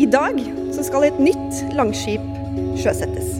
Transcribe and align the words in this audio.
I 0.00 0.06
dag 0.06 0.38
så 0.72 0.80
skal 0.86 1.04
et 1.04 1.18
nytt 1.20 1.58
langskip 1.76 2.22
sjøsettes. 2.80 3.34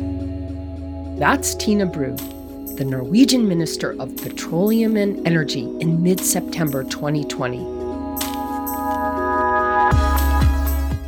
That's 1.17 1.55
Tina 1.55 1.87
Bru, 1.87 2.11
the 2.77 2.85
Norwegian 2.85 3.49
Minister 3.49 3.95
of 3.99 4.15
Petroleum 4.21 4.99
and 4.99 5.27
Energy 5.27 5.63
in 5.81 6.03
mid 6.03 6.21
September 6.21 6.85
2020. 6.85 7.65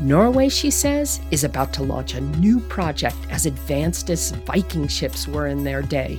Norway, 0.01 0.49
she 0.49 0.71
says, 0.71 1.21
is 1.30 1.45
about 1.45 1.75
to 1.75 1.82
launch 1.82 2.14
a 2.14 2.23
new 2.41 2.59
project 2.71 3.19
as 3.30 3.45
advanced 3.45 4.09
as 4.09 4.30
Viking 4.46 4.89
ships 4.89 5.29
were 5.29 5.48
in 5.48 5.64
their 5.64 5.82
day. 5.82 6.19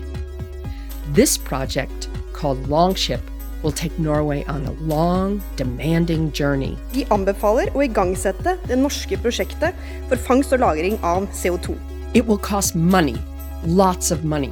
This 1.09 1.39
project, 1.39 2.07
called 2.33 2.69
Longship, 2.69 3.21
will 3.63 3.71
take 3.71 3.97
Norway 3.97 4.43
on 4.45 4.65
a 4.65 4.71
long, 4.73 5.41
demanding 5.55 6.31
journey. 6.31 6.77
De 6.93 7.05
anbefaler 7.09 7.71
å 7.73 7.83
igangsette 7.87 8.57
det 8.67 8.77
norske 8.77 9.17
prosjektet 9.23 9.79
for 10.09 10.19
fangst 10.19 10.53
og 10.53 10.61
lagring 10.65 10.99
av 11.01 11.29
CO2. 11.31 11.77
It 12.13 12.27
will 12.27 12.37
cost 12.37 12.75
money, 12.75 13.17
lots 13.65 14.11
of 14.11 14.23
money. 14.23 14.51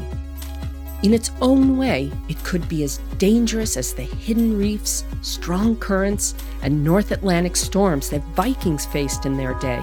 In 1.03 1.13
its 1.13 1.31
own 1.41 1.77
way, 1.77 2.11
it 2.29 2.43
could 2.43 2.67
be 2.69 2.83
as 2.83 2.99
dangerous 3.17 3.75
as 3.75 3.93
the 3.93 4.03
hidden 4.03 4.57
reefs, 4.57 5.03
strong 5.21 5.75
currents, 5.75 6.35
and 6.61 6.83
North 6.83 7.11
Atlantic 7.11 7.55
storms 7.55 8.09
that 8.09 8.23
Vikings 8.35 8.85
faced 8.85 9.25
in 9.25 9.35
their 9.35 9.55
day. 9.55 9.81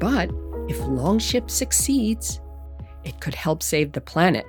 But 0.00 0.30
if 0.68 0.78
Longship 0.86 1.50
succeeds, 1.50 2.40
it 3.04 3.20
could 3.20 3.34
help 3.34 3.62
save 3.62 3.92
the 3.92 4.00
planet. 4.00 4.46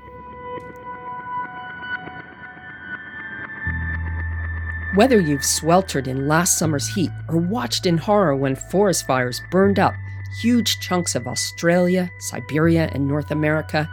Whether 4.96 5.20
you've 5.20 5.46
sweltered 5.46 6.08
in 6.08 6.28
last 6.28 6.58
summer's 6.58 6.88
heat 6.88 7.12
or 7.28 7.38
watched 7.38 7.86
in 7.86 7.96
horror 7.96 8.36
when 8.36 8.56
forest 8.56 9.06
fires 9.06 9.40
burned 9.52 9.78
up 9.78 9.94
huge 10.42 10.80
chunks 10.80 11.14
of 11.14 11.28
Australia, 11.28 12.10
Siberia, 12.18 12.90
and 12.94 13.08
North 13.08 13.30
America, 13.30 13.88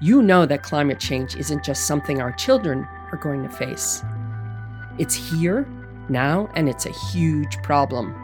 you 0.00 0.20
know 0.20 0.44
that 0.44 0.62
climate 0.62 1.00
change 1.00 1.34
isn't 1.36 1.64
just 1.64 1.86
something 1.86 2.20
our 2.20 2.32
children 2.32 2.86
are 3.10 3.18
going 3.22 3.42
to 3.42 3.48
face. 3.48 4.02
It's 4.98 5.14
here, 5.14 5.66
now, 6.10 6.50
and 6.54 6.68
it's 6.68 6.84
a 6.84 6.92
huge 7.10 7.56
problem. 7.62 8.14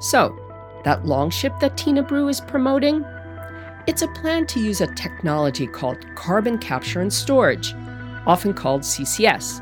So, 0.00 0.38
that 0.84 1.04
longship 1.04 1.52
that 1.60 1.76
Tina 1.76 2.02
Bru 2.02 2.28
is 2.28 2.40
promoting? 2.40 3.04
It's 3.86 4.02
a 4.02 4.08
plan 4.08 4.46
to 4.46 4.60
use 4.60 4.80
a 4.80 4.94
technology 4.94 5.66
called 5.66 6.06
carbon 6.14 6.56
capture 6.56 7.02
and 7.02 7.12
storage, 7.12 7.74
often 8.26 8.54
called 8.54 8.80
CCS, 8.80 9.60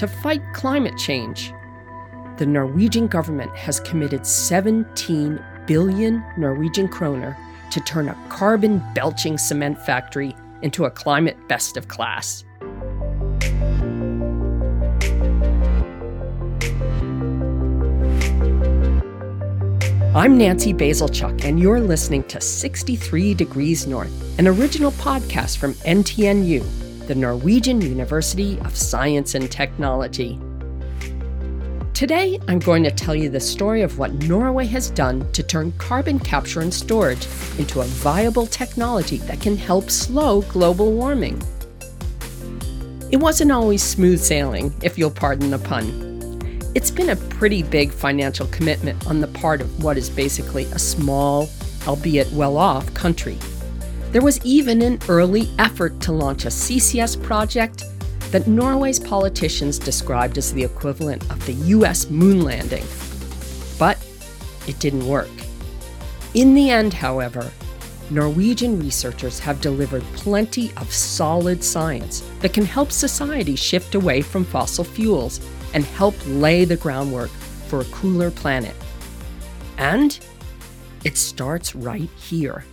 to 0.00 0.08
fight 0.08 0.40
climate 0.54 0.96
change. 0.96 1.52
The 2.38 2.46
Norwegian 2.46 3.06
government 3.06 3.54
has 3.54 3.80
committed 3.80 4.26
17 4.26 5.38
billion 5.66 6.24
Norwegian 6.38 6.88
kroner 6.88 7.36
to 7.70 7.80
turn 7.80 8.08
a 8.08 8.16
carbon 8.30 8.82
belching 8.94 9.36
cement 9.36 9.78
factory 9.82 10.34
into 10.62 10.86
a 10.86 10.90
climate 10.90 11.36
best 11.48 11.76
of 11.76 11.88
class. 11.88 12.46
I'm 20.14 20.38
Nancy 20.38 20.72
Bazilchuk, 20.72 21.44
and 21.44 21.60
you're 21.60 21.78
listening 21.78 22.24
to 22.28 22.40
63 22.40 23.34
Degrees 23.34 23.86
North, 23.86 24.38
an 24.38 24.48
original 24.48 24.92
podcast 24.92 25.58
from 25.58 25.74
NTNU, 25.74 26.89
the 27.10 27.16
Norwegian 27.16 27.80
University 27.80 28.56
of 28.60 28.76
Science 28.76 29.34
and 29.34 29.50
Technology. 29.50 30.38
Today, 31.92 32.38
I'm 32.46 32.60
going 32.60 32.84
to 32.84 32.92
tell 32.92 33.16
you 33.16 33.28
the 33.28 33.40
story 33.40 33.82
of 33.82 33.98
what 33.98 34.12
Norway 34.28 34.64
has 34.66 34.92
done 34.92 35.28
to 35.32 35.42
turn 35.42 35.72
carbon 35.72 36.20
capture 36.20 36.60
and 36.60 36.72
storage 36.72 37.26
into 37.58 37.80
a 37.80 37.84
viable 37.84 38.46
technology 38.46 39.16
that 39.26 39.40
can 39.40 39.56
help 39.56 39.90
slow 39.90 40.42
global 40.42 40.92
warming. 40.92 41.42
It 43.10 43.16
wasn't 43.16 43.50
always 43.50 43.82
smooth 43.82 44.20
sailing, 44.20 44.72
if 44.80 44.96
you'll 44.96 45.10
pardon 45.10 45.50
the 45.50 45.58
pun. 45.58 46.38
It's 46.76 46.92
been 46.92 47.10
a 47.10 47.16
pretty 47.16 47.64
big 47.64 47.90
financial 47.90 48.46
commitment 48.46 49.04
on 49.08 49.20
the 49.20 49.26
part 49.26 49.60
of 49.60 49.82
what 49.82 49.98
is 49.98 50.08
basically 50.08 50.66
a 50.66 50.78
small, 50.78 51.48
albeit 51.88 52.30
well 52.30 52.56
off, 52.56 52.94
country. 52.94 53.36
There 54.12 54.22
was 54.22 54.44
even 54.44 54.82
an 54.82 54.98
early 55.08 55.48
effort 55.60 56.00
to 56.00 56.10
launch 56.10 56.44
a 56.44 56.48
CCS 56.48 57.22
project 57.22 57.84
that 58.32 58.48
Norway's 58.48 58.98
politicians 58.98 59.78
described 59.78 60.36
as 60.36 60.52
the 60.52 60.64
equivalent 60.64 61.22
of 61.30 61.44
the 61.46 61.52
US 61.76 62.10
moon 62.10 62.42
landing. 62.42 62.84
But 63.78 64.04
it 64.66 64.80
didn't 64.80 65.06
work. 65.06 65.30
In 66.34 66.54
the 66.54 66.70
end, 66.70 66.92
however, 66.92 67.52
Norwegian 68.10 68.80
researchers 68.80 69.38
have 69.38 69.60
delivered 69.60 70.02
plenty 70.14 70.72
of 70.78 70.92
solid 70.92 71.62
science 71.62 72.28
that 72.40 72.52
can 72.52 72.64
help 72.64 72.90
society 72.90 73.54
shift 73.54 73.94
away 73.94 74.22
from 74.22 74.44
fossil 74.44 74.82
fuels 74.82 75.40
and 75.72 75.84
help 75.84 76.16
lay 76.26 76.64
the 76.64 76.76
groundwork 76.76 77.30
for 77.68 77.82
a 77.82 77.92
cooler 77.92 78.32
planet. 78.32 78.74
And 79.78 80.18
it 81.04 81.16
starts 81.16 81.76
right 81.76 82.10
here. 82.16 82.64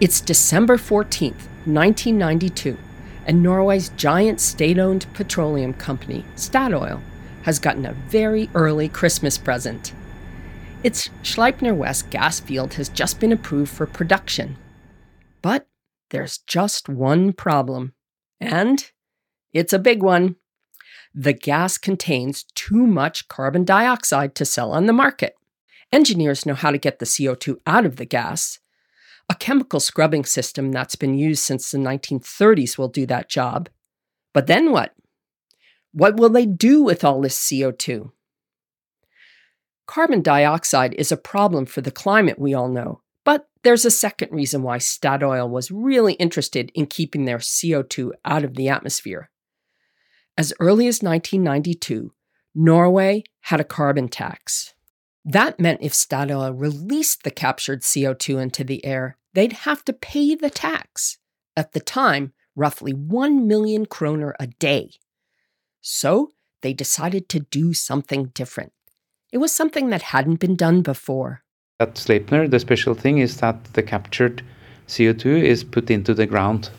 It's 0.00 0.20
December 0.20 0.76
14th, 0.76 1.48
1992, 1.64 2.78
and 3.26 3.42
Norway's 3.42 3.88
giant 3.90 4.40
state 4.40 4.78
owned 4.78 5.12
petroleum 5.12 5.74
company, 5.74 6.24
Statoil, 6.36 7.00
has 7.42 7.58
gotten 7.58 7.84
a 7.84 7.94
very 7.94 8.48
early 8.54 8.88
Christmas 8.88 9.36
present. 9.36 9.92
Its 10.84 11.08
Sleipner 11.24 11.74
West 11.74 12.10
gas 12.10 12.38
field 12.38 12.74
has 12.74 12.88
just 12.88 13.18
been 13.18 13.32
approved 13.32 13.72
for 13.72 13.86
production. 13.86 14.56
But 15.42 15.66
there's 16.10 16.38
just 16.38 16.88
one 16.88 17.32
problem. 17.32 17.94
And 18.40 18.88
it's 19.52 19.72
a 19.72 19.80
big 19.80 20.00
one. 20.00 20.36
The 21.12 21.32
gas 21.32 21.76
contains 21.76 22.44
too 22.54 22.86
much 22.86 23.26
carbon 23.26 23.64
dioxide 23.64 24.36
to 24.36 24.44
sell 24.44 24.70
on 24.70 24.86
the 24.86 24.92
market. 24.92 25.34
Engineers 25.90 26.46
know 26.46 26.54
how 26.54 26.70
to 26.70 26.78
get 26.78 27.00
the 27.00 27.04
CO2 27.04 27.56
out 27.66 27.84
of 27.84 27.96
the 27.96 28.04
gas. 28.04 28.60
A 29.30 29.34
chemical 29.34 29.80
scrubbing 29.80 30.24
system 30.24 30.72
that's 30.72 30.96
been 30.96 31.14
used 31.14 31.42
since 31.42 31.70
the 31.70 31.78
1930s 31.78 32.78
will 32.78 32.88
do 32.88 33.04
that 33.06 33.28
job. 33.28 33.68
But 34.32 34.46
then 34.46 34.72
what? 34.72 34.94
What 35.92 36.16
will 36.16 36.30
they 36.30 36.46
do 36.46 36.82
with 36.82 37.04
all 37.04 37.20
this 37.20 37.38
CO2? 37.38 38.10
Carbon 39.86 40.22
dioxide 40.22 40.94
is 40.94 41.12
a 41.12 41.16
problem 41.16 41.66
for 41.66 41.80
the 41.80 41.90
climate, 41.90 42.38
we 42.38 42.54
all 42.54 42.68
know. 42.68 43.02
But 43.24 43.48
there's 43.62 43.84
a 43.84 43.90
second 43.90 44.32
reason 44.32 44.62
why 44.62 44.78
Statoil 44.78 45.50
was 45.50 45.70
really 45.70 46.14
interested 46.14 46.72
in 46.74 46.86
keeping 46.86 47.24
their 47.24 47.38
CO2 47.38 48.12
out 48.24 48.44
of 48.44 48.54
the 48.54 48.70
atmosphere. 48.70 49.30
As 50.38 50.54
early 50.60 50.86
as 50.86 51.02
1992, 51.02 52.12
Norway 52.54 53.24
had 53.42 53.60
a 53.60 53.64
carbon 53.64 54.08
tax. 54.08 54.72
That 55.24 55.60
meant 55.60 55.80
if 55.82 55.92
Statoil 55.92 56.58
released 56.58 57.24
the 57.24 57.30
captured 57.30 57.82
CO2 57.82 58.40
into 58.40 58.64
the 58.64 58.82
air, 58.84 59.17
they'd 59.34 59.52
have 59.52 59.84
to 59.84 59.92
pay 59.92 60.34
the 60.34 60.50
tax. 60.50 61.18
At 61.56 61.72
the 61.72 61.80
time, 61.80 62.32
roughly 62.56 62.92
1 62.92 63.46
million 63.46 63.86
kroner 63.86 64.34
a 64.40 64.46
day. 64.46 64.90
So 65.80 66.32
they 66.62 66.72
decided 66.72 67.28
to 67.28 67.40
do 67.40 67.72
something 67.72 68.26
different. 68.34 68.72
It 69.30 69.38
was 69.38 69.54
something 69.54 69.90
that 69.90 70.02
hadn't 70.02 70.40
been 70.40 70.56
done 70.56 70.82
before. 70.82 71.44
At 71.80 71.94
Sleipner, 71.94 72.50
the 72.50 72.58
special 72.58 72.94
thing 72.94 73.18
is 73.18 73.36
that 73.36 73.62
the 73.74 73.82
captured 73.82 74.42
CO2 74.88 75.42
is 75.42 75.62
put 75.62 75.90
into 75.90 76.14
the 76.14 76.26
ground. 76.26 76.70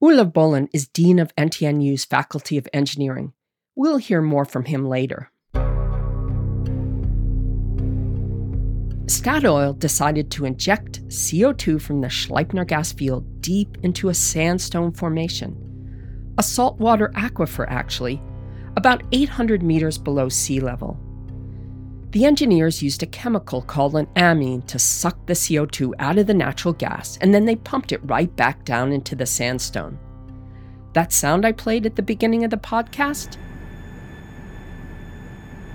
Olav 0.00 0.32
Bolland 0.32 0.68
is 0.72 0.86
Dean 0.86 1.18
of 1.18 1.34
NTNU's 1.36 2.04
Faculty 2.04 2.56
of 2.58 2.68
Engineering. 2.72 3.32
We'll 3.74 3.96
hear 3.96 4.20
more 4.20 4.44
from 4.44 4.66
him 4.66 4.86
later. 4.86 5.31
Statoil 9.12 9.78
decided 9.78 10.30
to 10.30 10.46
inject 10.46 11.06
CO2 11.08 11.82
from 11.82 12.00
the 12.00 12.08
Sleipner 12.08 12.66
gas 12.66 12.92
field 12.92 13.42
deep 13.42 13.76
into 13.82 14.08
a 14.08 14.14
sandstone 14.14 14.90
formation, 14.90 15.54
a 16.38 16.42
saltwater 16.42 17.12
aquifer, 17.14 17.66
actually, 17.68 18.22
about 18.74 19.02
800 19.12 19.62
meters 19.62 19.98
below 19.98 20.30
sea 20.30 20.60
level. 20.60 20.98
The 22.12 22.24
engineers 22.24 22.82
used 22.82 23.02
a 23.02 23.06
chemical 23.06 23.60
called 23.60 23.96
an 23.96 24.08
amine 24.16 24.62
to 24.62 24.78
suck 24.78 25.26
the 25.26 25.34
CO2 25.34 25.92
out 25.98 26.16
of 26.16 26.26
the 26.26 26.32
natural 26.32 26.72
gas, 26.72 27.18
and 27.20 27.34
then 27.34 27.44
they 27.44 27.56
pumped 27.56 27.92
it 27.92 28.00
right 28.04 28.34
back 28.34 28.64
down 28.64 28.92
into 28.92 29.14
the 29.14 29.26
sandstone. 29.26 29.98
That 30.94 31.12
sound 31.12 31.44
I 31.44 31.52
played 31.52 31.84
at 31.84 31.96
the 31.96 32.02
beginning 32.02 32.44
of 32.44 32.50
the 32.50 32.56
podcast? 32.56 33.36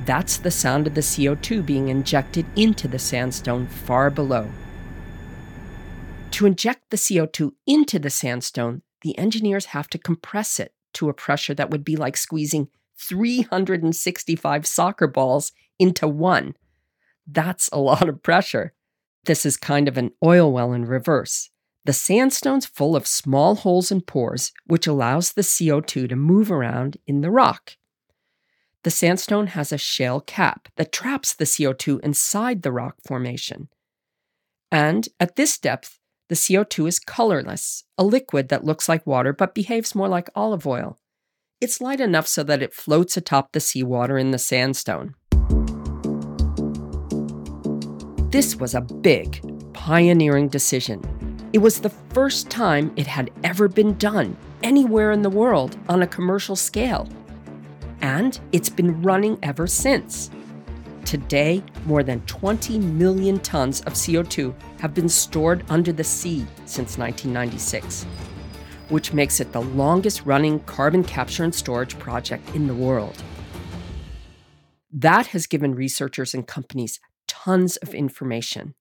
That's 0.08 0.38
the 0.38 0.52
sound 0.52 0.88
of 0.88 0.96
the 0.96 1.02
CO2 1.02 1.66
being 1.66 1.90
injected 1.90 2.46
into 2.56 2.88
the 2.88 2.98
sandstone 2.98 3.68
far 3.68 4.10
below. 4.10 4.50
To 6.32 6.46
inject 6.46 6.92
the 6.92 6.98
CO2 6.98 7.52
into 7.68 8.00
the 8.00 8.10
sandstone, 8.10 8.84
the 9.02 9.18
engineers 9.18 9.66
have 9.66 9.90
to 9.90 9.98
compress 9.98 10.62
it 10.62 10.74
to 10.94 11.10
a 11.10 11.14
pressure 11.14 11.54
that 11.56 11.70
would 11.72 11.84
be 11.84 11.98
like 11.98 12.16
squeezing 12.16 12.70
365 12.98 14.66
soccer 14.66 15.08
balls 15.08 15.52
into 15.78 16.08
one. 16.08 16.56
That's 17.30 17.68
a 17.74 17.80
lot 17.80 18.08
of 18.08 18.24
pressure. 18.24 18.74
This 19.26 19.46
is 19.46 19.58
kind 19.58 19.90
of 19.90 19.98
an 19.98 20.12
oil 20.24 20.54
well 20.54 20.72
in 20.72 20.86
reverse. 20.86 21.50
The 21.84 21.92
sandstone's 21.92 22.66
full 22.66 22.96
of 22.96 23.06
small 23.06 23.56
holes 23.56 23.92
and 23.92 24.08
pores, 24.08 24.54
which 24.68 24.88
allows 24.88 25.34
the 25.34 25.42
CO2 25.42 26.08
to 26.08 26.16
move 26.16 26.50
around 26.50 26.96
in 27.06 27.20
the 27.20 27.30
rock. 27.30 27.74
The 28.88 28.92
sandstone 28.92 29.48
has 29.48 29.74
a 29.74 29.78
shale 29.78 30.22
cap 30.22 30.70
that 30.78 30.94
traps 30.94 31.34
the 31.34 31.44
CO2 31.44 32.00
inside 32.06 32.62
the 32.62 32.72
rock 32.72 32.96
formation. 33.06 33.68
And 34.72 35.10
at 35.20 35.36
this 35.36 35.58
depth, 35.58 36.00
the 36.30 36.36
CO2 36.36 36.88
is 36.88 36.98
colorless, 36.98 37.84
a 37.98 38.06
liquid 38.06 38.48
that 38.48 38.64
looks 38.64 38.88
like 38.88 39.06
water 39.06 39.34
but 39.34 39.54
behaves 39.54 39.94
more 39.94 40.08
like 40.08 40.30
olive 40.36 40.66
oil. 40.66 40.98
It's 41.60 41.82
light 41.82 42.00
enough 42.00 42.28
so 42.28 42.44
that 42.44 42.62
it 42.62 42.74
floats 42.74 43.18
atop 43.18 43.52
the 43.52 43.60
seawater 43.60 44.18
in 44.18 44.32
the 44.32 44.40
sandstone. 44.40 45.16
This 48.32 48.56
was 48.56 48.74
a 48.74 48.80
big, 48.80 49.42
pioneering 49.74 50.48
decision. 50.48 51.02
It 51.52 51.60
was 51.60 51.82
the 51.82 51.94
first 52.14 52.50
time 52.50 52.94
it 52.96 53.08
had 53.08 53.32
ever 53.44 53.68
been 53.68 53.98
done 53.98 54.38
anywhere 54.64 55.12
in 55.12 55.24
the 55.24 55.30
world 55.30 55.78
on 55.90 56.04
a 56.04 56.08
commercial 56.08 56.56
scale. 56.56 57.06
And 58.02 58.40
it's 58.52 58.70
been 58.70 59.02
running 59.02 59.40
ever 59.42 59.68
since. 59.68 60.30
Today, 61.06 61.64
more 61.86 62.04
than 62.04 62.20
20 62.26 62.80
million 62.80 63.40
tons 63.40 63.80
of 63.82 63.94
CO2 63.94 64.54
have 64.82 64.94
been 64.94 65.08
stored 65.08 65.64
under 65.70 65.94
the 65.94 66.04
sea 66.04 66.46
since 66.66 66.98
1996, 66.98 68.04
which 68.90 69.14
makes 69.14 69.40
it 69.40 69.54
the 69.54 69.62
longest 69.62 70.26
running 70.26 70.60
carbon 70.62 71.06
capture 71.06 71.46
and 71.46 71.56
storage 71.56 71.98
project 71.98 72.54
in 72.54 72.68
the 72.68 72.76
world. 72.76 73.24
That 74.92 75.28
has 75.28 75.48
given 75.48 75.76
researchers 75.76 76.34
and 76.34 76.46
companies 76.46 77.00
tons 77.26 77.78
of 77.78 77.94
information. 77.94 78.76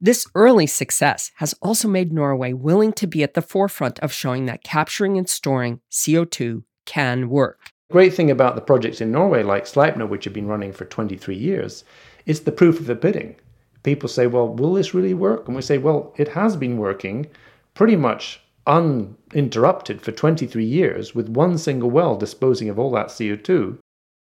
This 0.00 0.26
early 0.34 0.66
success 0.66 1.30
has 1.36 1.54
also 1.62 1.86
made 1.86 2.12
Norway 2.12 2.54
willing 2.54 2.92
to 2.94 3.06
be 3.06 3.22
at 3.22 3.34
the 3.34 3.42
forefront 3.42 4.00
of 4.00 4.12
showing 4.12 4.46
that 4.46 4.64
capturing 4.64 5.16
and 5.16 5.28
storing 5.28 5.80
CO2 5.92 6.64
can 6.86 7.28
work 7.28 7.72
great 7.90 8.14
thing 8.14 8.30
about 8.30 8.54
the 8.54 8.60
projects 8.60 9.00
in 9.00 9.10
Norway, 9.10 9.42
like 9.42 9.64
Sleipner, 9.64 10.08
which 10.08 10.24
have 10.24 10.32
been 10.32 10.46
running 10.46 10.72
for 10.72 10.84
23 10.84 11.36
years, 11.36 11.84
is 12.24 12.40
the 12.40 12.52
proof 12.52 12.78
of 12.80 12.86
the 12.86 12.96
pudding. 12.96 13.36
People 13.82 14.08
say, 14.08 14.26
well, 14.26 14.48
will 14.48 14.74
this 14.74 14.94
really 14.94 15.14
work? 15.14 15.46
And 15.46 15.56
we 15.56 15.62
say, 15.62 15.78
well, 15.78 16.14
it 16.16 16.28
has 16.28 16.56
been 16.56 16.78
working 16.78 17.26
pretty 17.74 17.96
much 17.96 18.40
uninterrupted 18.66 20.00
for 20.02 20.12
23 20.12 20.64
years 20.64 21.14
with 21.14 21.28
one 21.28 21.58
single 21.58 21.90
well 21.90 22.16
disposing 22.16 22.68
of 22.68 22.78
all 22.78 22.90
that 22.92 23.08
CO2. 23.08 23.78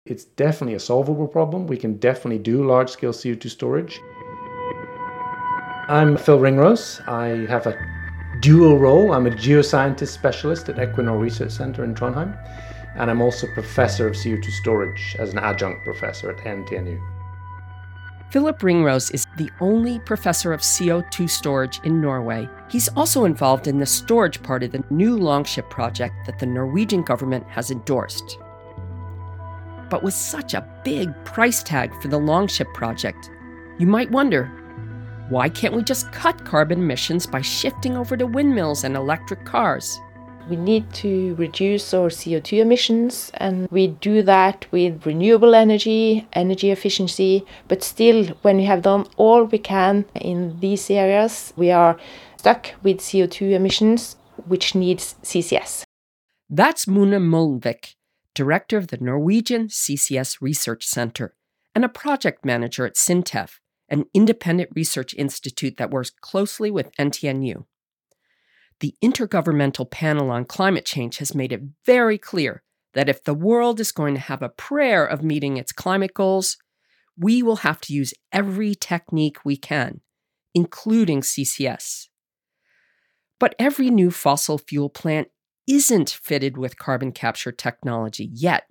It's 0.06 0.24
definitely 0.24 0.74
a 0.74 0.80
solvable 0.80 1.26
problem. 1.26 1.66
We 1.66 1.76
can 1.76 1.96
definitely 1.96 2.38
do 2.38 2.64
large 2.64 2.90
scale 2.90 3.12
CO2 3.12 3.50
storage. 3.50 4.00
I'm 5.88 6.16
Phil 6.16 6.38
Ringrose. 6.38 7.00
I 7.08 7.46
have 7.48 7.66
a 7.66 7.76
dual 8.40 8.78
role. 8.78 9.12
I'm 9.12 9.26
a 9.26 9.30
geoscientist 9.30 10.08
specialist 10.08 10.68
at 10.68 10.76
Equinor 10.76 11.18
Research 11.18 11.52
Center 11.52 11.82
in 11.82 11.94
Trondheim 11.94 12.38
and 12.96 13.10
I'm 13.10 13.20
also 13.20 13.46
professor 13.46 14.06
of 14.06 14.14
CO2 14.14 14.50
storage 14.50 15.16
as 15.18 15.32
an 15.32 15.38
adjunct 15.38 15.84
professor 15.84 16.30
at 16.30 16.38
NTNU. 16.38 17.00
Philip 18.30 18.62
Ringrose 18.62 19.10
is 19.12 19.26
the 19.38 19.50
only 19.60 19.98
professor 20.00 20.52
of 20.52 20.60
CO2 20.60 21.30
storage 21.30 21.80
in 21.84 22.00
Norway. 22.00 22.46
He's 22.70 22.88
also 22.90 23.24
involved 23.24 23.66
in 23.66 23.78
the 23.78 23.86
storage 23.86 24.42
part 24.42 24.62
of 24.62 24.72
the 24.72 24.84
new 24.90 25.16
Longship 25.16 25.70
project 25.70 26.26
that 26.26 26.38
the 26.38 26.44
Norwegian 26.44 27.02
government 27.02 27.46
has 27.48 27.70
endorsed. 27.70 28.38
But 29.88 30.02
with 30.02 30.12
such 30.12 30.52
a 30.52 30.68
big 30.84 31.14
price 31.24 31.62
tag 31.62 31.90
for 32.02 32.08
the 32.08 32.18
Longship 32.18 32.68
project, 32.74 33.30
you 33.78 33.86
might 33.86 34.10
wonder 34.10 34.52
why 35.30 35.48
can't 35.48 35.74
we 35.74 35.82
just 35.82 36.12
cut 36.12 36.44
carbon 36.44 36.80
emissions 36.80 37.26
by 37.26 37.40
shifting 37.40 37.96
over 37.96 38.16
to 38.16 38.26
windmills 38.26 38.84
and 38.84 38.96
electric 38.96 39.44
cars? 39.44 39.98
We 40.48 40.56
need 40.56 40.90
to 40.94 41.34
reduce 41.34 41.92
our 41.92 42.08
CO2 42.08 42.60
emissions, 42.60 43.30
and 43.34 43.70
we 43.70 43.88
do 43.88 44.22
that 44.22 44.66
with 44.70 45.04
renewable 45.04 45.54
energy, 45.54 46.26
energy 46.32 46.70
efficiency. 46.70 47.44
But 47.68 47.82
still, 47.82 48.28
when 48.40 48.56
we 48.56 48.64
have 48.64 48.80
done 48.80 49.06
all 49.18 49.44
we 49.44 49.58
can 49.58 50.06
in 50.14 50.58
these 50.60 50.90
areas, 50.90 51.52
we 51.56 51.70
are 51.70 51.98
stuck 52.38 52.72
with 52.82 52.98
CO2 52.98 53.52
emissions, 53.52 54.16
which 54.46 54.74
needs 54.74 55.16
CCS. 55.22 55.82
That's 56.48 56.86
Mona 56.86 57.20
Mølnvik, 57.20 57.96
director 58.34 58.78
of 58.78 58.88
the 58.88 58.96
Norwegian 58.98 59.68
CCS 59.68 60.40
Research 60.40 60.86
Center 60.86 61.34
and 61.74 61.84
a 61.84 61.90
project 61.90 62.46
manager 62.46 62.86
at 62.86 62.96
SINTEF, 62.96 63.58
an 63.90 64.06
independent 64.14 64.70
research 64.74 65.14
institute 65.14 65.76
that 65.76 65.90
works 65.90 66.10
closely 66.22 66.70
with 66.70 66.96
NTNU 66.96 67.66
the 68.80 68.94
Intergovernmental 69.02 69.90
Panel 69.90 70.30
on 70.30 70.44
Climate 70.44 70.84
Change 70.84 71.18
has 71.18 71.34
made 71.34 71.52
it 71.52 71.62
very 71.84 72.18
clear 72.18 72.62
that 72.94 73.08
if 73.08 73.24
the 73.24 73.34
world 73.34 73.80
is 73.80 73.92
going 73.92 74.14
to 74.14 74.20
have 74.20 74.42
a 74.42 74.48
prayer 74.48 75.04
of 75.04 75.22
meeting 75.22 75.56
its 75.56 75.72
climate 75.72 76.14
goals, 76.14 76.56
we 77.16 77.42
will 77.42 77.56
have 77.56 77.80
to 77.82 77.92
use 77.92 78.14
every 78.32 78.74
technique 78.74 79.38
we 79.44 79.56
can, 79.56 80.00
including 80.54 81.20
CCS. 81.20 82.06
But 83.40 83.54
every 83.58 83.90
new 83.90 84.10
fossil 84.10 84.58
fuel 84.58 84.88
plant 84.88 85.28
isn't 85.66 86.10
fitted 86.22 86.56
with 86.56 86.78
carbon 86.78 87.12
capture 87.12 87.52
technology 87.52 88.30
yet. 88.32 88.64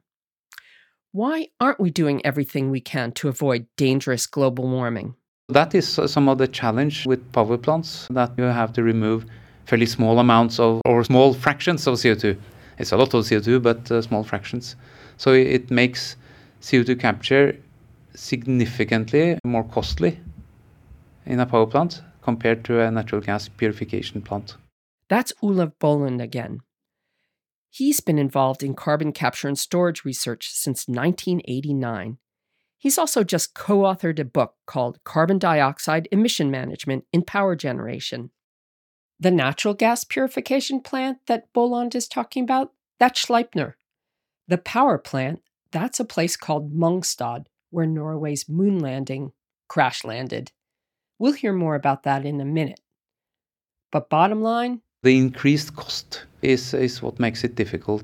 Why 1.11 1.47
aren't 1.59 1.79
we 1.79 1.89
doing 1.89 2.25
everything 2.25 2.69
we 2.69 2.81
can 2.81 3.11
to 3.13 3.27
avoid 3.27 3.67
dangerous 3.77 4.25
global 4.25 4.67
warming? 4.67 5.15
That 5.49 5.73
is 5.73 5.97
uh, 5.97 6.07
some 6.07 6.27
of 6.27 6.37
the 6.37 6.47
challenge 6.47 7.05
with 7.05 7.31
power 7.31 7.57
plants 7.57 8.07
that 8.09 8.33
you 8.37 8.43
have 8.43 8.73
to 8.73 8.83
remove 8.83 9.25
fairly 9.67 9.85
small 9.85 10.17
amounts 10.17 10.59
of 10.59 10.81
or 10.85 11.03
small 11.03 11.33
fractions 11.33 11.85
of 11.87 11.95
CO2. 11.95 12.37
It's 12.79 12.93
a 12.93 12.97
lot 12.97 13.13
of 13.13 13.25
CO2, 13.25 13.61
but 13.61 13.91
uh, 13.91 14.01
small 14.01 14.23
fractions. 14.23 14.75
So 15.17 15.33
it 15.33 15.69
makes 15.69 16.15
CO2 16.61 16.99
capture 16.99 17.57
significantly 18.15 19.37
more 19.43 19.65
costly 19.65 20.19
in 21.25 21.39
a 21.39 21.45
power 21.45 21.67
plant 21.67 22.01
compared 22.21 22.63
to 22.65 22.79
a 22.79 22.89
natural 22.89 23.21
gas 23.21 23.49
purification 23.49 24.21
plant. 24.21 24.55
That's 25.09 25.33
Olav 25.41 25.77
Bolland 25.79 26.21
again. 26.21 26.61
He's 27.69 27.99
been 27.99 28.17
involved 28.17 28.63
in 28.63 28.73
carbon 28.73 29.11
capture 29.11 29.47
and 29.47 29.59
storage 29.59 30.05
research 30.05 30.49
since 30.49 30.87
1989. 30.87 32.17
He's 32.77 32.97
also 32.97 33.23
just 33.23 33.53
co 33.53 33.79
authored 33.79 34.19
a 34.19 34.25
book 34.25 34.55
called 34.65 35.03
Carbon 35.03 35.39
Dioxide 35.39 36.07
Emission 36.11 36.49
Management 36.49 37.05
in 37.11 37.23
Power 37.23 37.55
Generation. 37.55 38.31
The 39.19 39.31
natural 39.31 39.73
gas 39.73 40.03
purification 40.03 40.79
plant 40.81 41.19
that 41.25 41.51
Bolland 41.53 41.95
is 41.95 42.07
talking 42.07 42.43
about, 42.43 42.73
that's 42.99 43.25
Sleipner. 43.25 43.73
The 44.47 44.57
power 44.57 44.97
plant, 44.97 45.41
that's 45.71 45.99
a 45.99 46.05
place 46.05 46.37
called 46.37 46.73
Mongstad, 46.73 47.45
where 47.69 47.85
Norway's 47.85 48.47
moon 48.47 48.79
landing 48.79 49.31
crash 49.67 50.03
landed. 50.03 50.51
We'll 51.19 51.33
hear 51.33 51.53
more 51.53 51.75
about 51.75 52.03
that 52.03 52.25
in 52.25 52.39
a 52.39 52.45
minute. 52.45 52.79
But 53.91 54.09
bottom 54.09 54.41
line 54.41 54.81
the 55.03 55.17
increased 55.17 55.75
cost 55.75 56.25
is, 56.41 56.73
is 56.73 57.01
what 57.01 57.19
makes 57.19 57.43
it 57.43 57.55
difficult. 57.55 58.03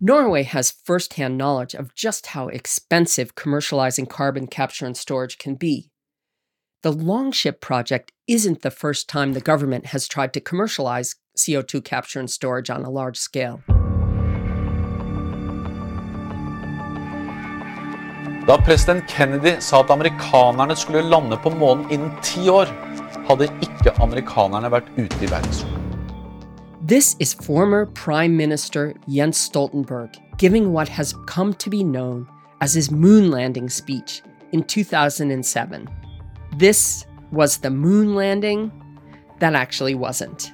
Norway 0.00 0.44
has 0.44 0.70
firsthand 0.70 1.36
knowledge 1.36 1.74
of 1.74 1.94
just 1.94 2.28
how 2.28 2.48
expensive 2.48 3.34
commercializing 3.34 4.08
carbon 4.08 4.46
capture 4.46 4.86
and 4.86 4.96
storage 4.96 5.38
can 5.38 5.56
be. 5.56 5.90
The 6.84 6.92
Longship 6.92 7.60
project 7.60 8.12
isn't 8.28 8.62
the 8.62 8.70
first 8.70 9.08
time 9.08 9.32
the 9.32 9.40
government 9.40 9.86
has 9.86 10.06
tried 10.06 10.32
to 10.34 10.40
commercialize 10.40 11.16
CO2 11.36 11.82
capture 11.82 12.20
and 12.20 12.30
storage 12.30 12.70
on 12.70 12.84
a 12.84 12.88
large 12.88 13.16
scale. 13.16 13.60
Da 18.46 18.58
president 18.58 19.08
Kennedy 19.08 19.58
sa 19.58 19.80
at 19.80 19.90
amerikanerne 19.90 20.76
skulle 20.76 21.02
lande 21.02 21.36
på 21.42 21.50
månen 21.50 21.90
innen 21.90 22.14
ti 22.22 22.48
år, 22.48 22.70
hadde 23.26 23.50
ikke 23.60 23.98
amerikanerne 23.98 24.70
vært 24.70 24.86
ute 24.96 25.18
i 25.18 25.26
verdensrommet. 25.26 26.14
This 26.86 27.16
is 27.18 27.34
former 27.34 27.86
Prime 27.86 28.36
Minister 28.36 28.92
Jens 29.08 29.36
Stoltenberg 29.36 30.10
giving 30.38 30.72
what 30.72 30.88
has 30.88 31.12
come 31.26 31.54
to 31.54 31.70
be 31.70 31.82
known 31.82 32.28
as 32.60 32.72
his 32.72 32.92
moon 32.92 33.32
landing 33.32 33.68
speech 33.68 34.22
in 34.52 34.62
2007. 34.62 35.88
This 36.56 37.04
was 37.30 37.58
the 37.58 37.70
moon 37.70 38.14
landing. 38.14 38.72
That 39.38 39.54
actually 39.54 39.94
wasn't. 39.94 40.52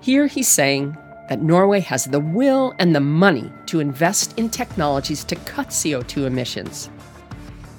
Here 0.00 0.26
he's 0.26 0.48
saying 0.48 0.96
that 1.28 1.42
Norway 1.42 1.80
has 1.80 2.04
the 2.04 2.20
will 2.20 2.74
and 2.78 2.94
the 2.94 3.00
money 3.00 3.52
to 3.66 3.80
invest 3.80 4.38
in 4.38 4.48
technologies 4.48 5.24
to 5.24 5.36
cut 5.36 5.68
CO2 5.68 6.26
emissions. 6.26 6.90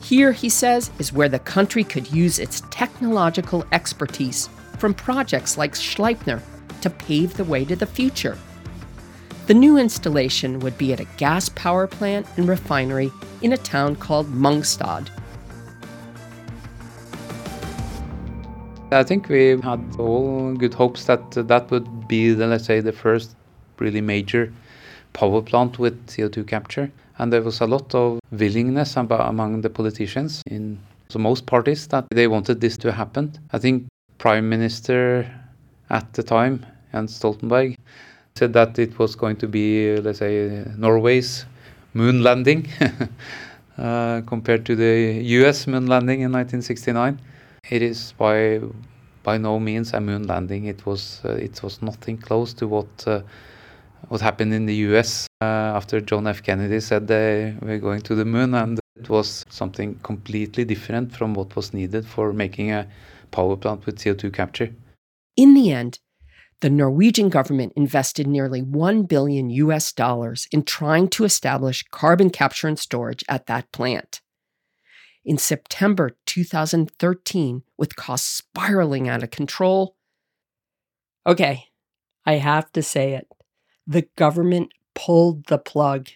Here, 0.02 0.32
he 0.32 0.50
says, 0.50 0.92
is 1.00 1.14
where 1.14 1.30
the 1.30 1.40
country 1.40 1.84
could 1.84 2.12
use 2.12 2.40
its 2.40 2.64
technological 2.72 3.66
expertise 3.72 4.50
from 4.78 4.94
projects 4.94 5.58
like 5.58 5.74
Sleipner 5.74 6.42
to 6.82 6.90
pave 6.90 7.36
the 7.36 7.44
way 7.44 7.66
to 7.66 7.76
the 7.76 7.86
future. 7.86 8.38
The 9.48 9.54
new 9.54 9.78
installation 9.78 10.60
would 10.60 10.78
be 10.78 10.94
at 10.94 11.00
a 11.00 11.08
gas 11.18 11.50
power 11.50 11.88
plant 11.88 12.28
and 12.38 12.48
refinery 12.48 13.12
in 13.42 13.54
a 13.54 13.58
town 13.58 13.96
called 13.96 14.32
Mongstad. 14.32 15.10
I 18.92 19.04
think 19.04 19.30
we 19.30 19.60
had 19.62 19.80
all 20.00 20.56
good 20.56 20.74
hopes 20.74 21.06
that 21.06 21.32
that 21.32 21.70
would 21.70 22.08
be, 22.08 22.34
the, 22.34 22.48
let's 22.48 22.66
say, 22.66 22.80
the 22.80 22.92
first 22.92 23.36
really 23.78 24.02
major 24.02 24.52
power 25.14 25.44
plant 25.44 25.78
with 25.78 26.08
CO2 26.08 26.48
capture. 26.48 26.92
And 27.20 27.32
there 27.32 27.44
was 27.44 27.62
a 27.62 27.68
lot 27.68 27.94
of 27.94 28.20
willingness 28.32 28.98
among 28.98 29.62
the 29.62 29.70
politicians 29.70 30.42
in 30.48 30.80
so 31.10 31.20
most 31.20 31.46
parties 31.46 31.88
that 31.88 32.06
they 32.12 32.28
wanted 32.28 32.62
this 32.62 32.78
to 32.78 32.92
happen. 32.92 33.38
I 33.54 33.60
think 33.60 33.88
Prime 34.18 34.50
Minister 34.50 35.30
at 35.92 36.12
the 36.14 36.24
time, 36.24 36.66
Jens 36.92 37.20
Stoltenberg, 37.20 37.76
said 38.36 38.54
that 38.54 38.80
it 38.80 38.98
was 38.98 39.16
going 39.16 39.36
to 39.38 39.48
be, 39.48 39.98
let's 39.98 40.20
say, 40.20 40.66
Norway's 40.78 41.46
moon 41.94 42.24
landing 42.24 42.68
uh, 43.78 44.22
compared 44.26 44.66
to 44.66 44.76
the 44.76 45.22
US 45.24 45.68
moon 45.68 45.86
landing 45.86 46.22
in 46.22 46.32
1969. 46.32 47.20
It 47.70 47.84
is 47.84 48.14
by 48.18 48.62
by 49.22 49.38
no 49.38 49.60
means 49.60 49.94
a 49.94 50.02
moon 50.02 50.26
landing. 50.26 50.66
It 50.66 50.86
was 50.86 51.22
uh, 51.24 51.34
it 51.34 51.62
was 51.62 51.82
nothing 51.82 52.18
close 52.18 52.52
to 52.54 52.68
what 52.68 53.08
uh, 53.08 53.22
what 54.08 54.22
happened 54.22 54.54
in 54.54 54.66
the 54.66 54.76
U.S. 54.90 55.28
Uh, 55.42 55.46
after 55.78 56.02
John 56.02 56.26
F. 56.26 56.42
Kennedy 56.42 56.80
said 56.80 57.08
they 57.08 57.56
were 57.62 57.78
going 57.78 58.02
to 58.02 58.16
the 58.16 58.26
moon, 58.26 58.56
and 58.56 58.80
it 58.96 59.08
was 59.10 59.46
something 59.50 60.00
completely 60.02 60.66
different 60.66 61.16
from 61.16 61.36
what 61.36 61.56
was 61.56 61.74
needed 61.74 62.08
for 62.08 62.34
making 62.34 62.72
a 62.72 62.88
power 63.30 63.56
plant 63.56 63.86
with 63.86 64.00
CO2 64.00 64.34
capture. 64.34 64.74
In 65.38 65.54
the 65.54 65.72
end, 65.72 66.00
the 66.62 66.72
Norwegian 66.72 67.30
government 67.30 67.74
invested 67.76 68.26
nearly 68.26 68.62
1 68.62 69.04
billion 69.04 69.50
US 69.52 69.94
dollars 69.94 70.48
in 70.52 70.64
trying 70.64 71.08
to 71.10 71.24
establish 71.24 71.86
carbon 71.92 72.32
capture 72.32 72.68
and 72.68 72.80
storage 72.80 73.24
at 73.30 73.46
that 73.46 73.72
plant 73.72 74.22
in 75.30 75.38
September 75.38 76.18
2013 76.26 77.62
with 77.78 77.96
costs 77.96 78.28
spiraling 78.28 79.08
out 79.08 79.22
of 79.22 79.30
control. 79.30 79.96
Okay, 81.28 81.66
I 82.26 82.34
have 82.38 82.72
to 82.72 82.82
say 82.82 83.14
it. 83.14 83.28
The 83.86 84.08
government 84.16 84.74
pulled 84.96 85.46
the 85.46 85.60
plug. 85.60 86.08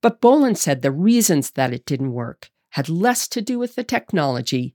But 0.00 0.22
Bolland 0.22 0.56
said 0.56 0.80
the 0.80 0.90
reasons 0.90 1.50
that 1.52 1.74
it 1.74 1.84
didn't 1.84 2.14
work 2.14 2.50
had 2.70 2.88
less 2.88 3.28
to 3.28 3.42
do 3.42 3.58
with 3.58 3.74
the 3.74 3.84
technology 3.84 4.74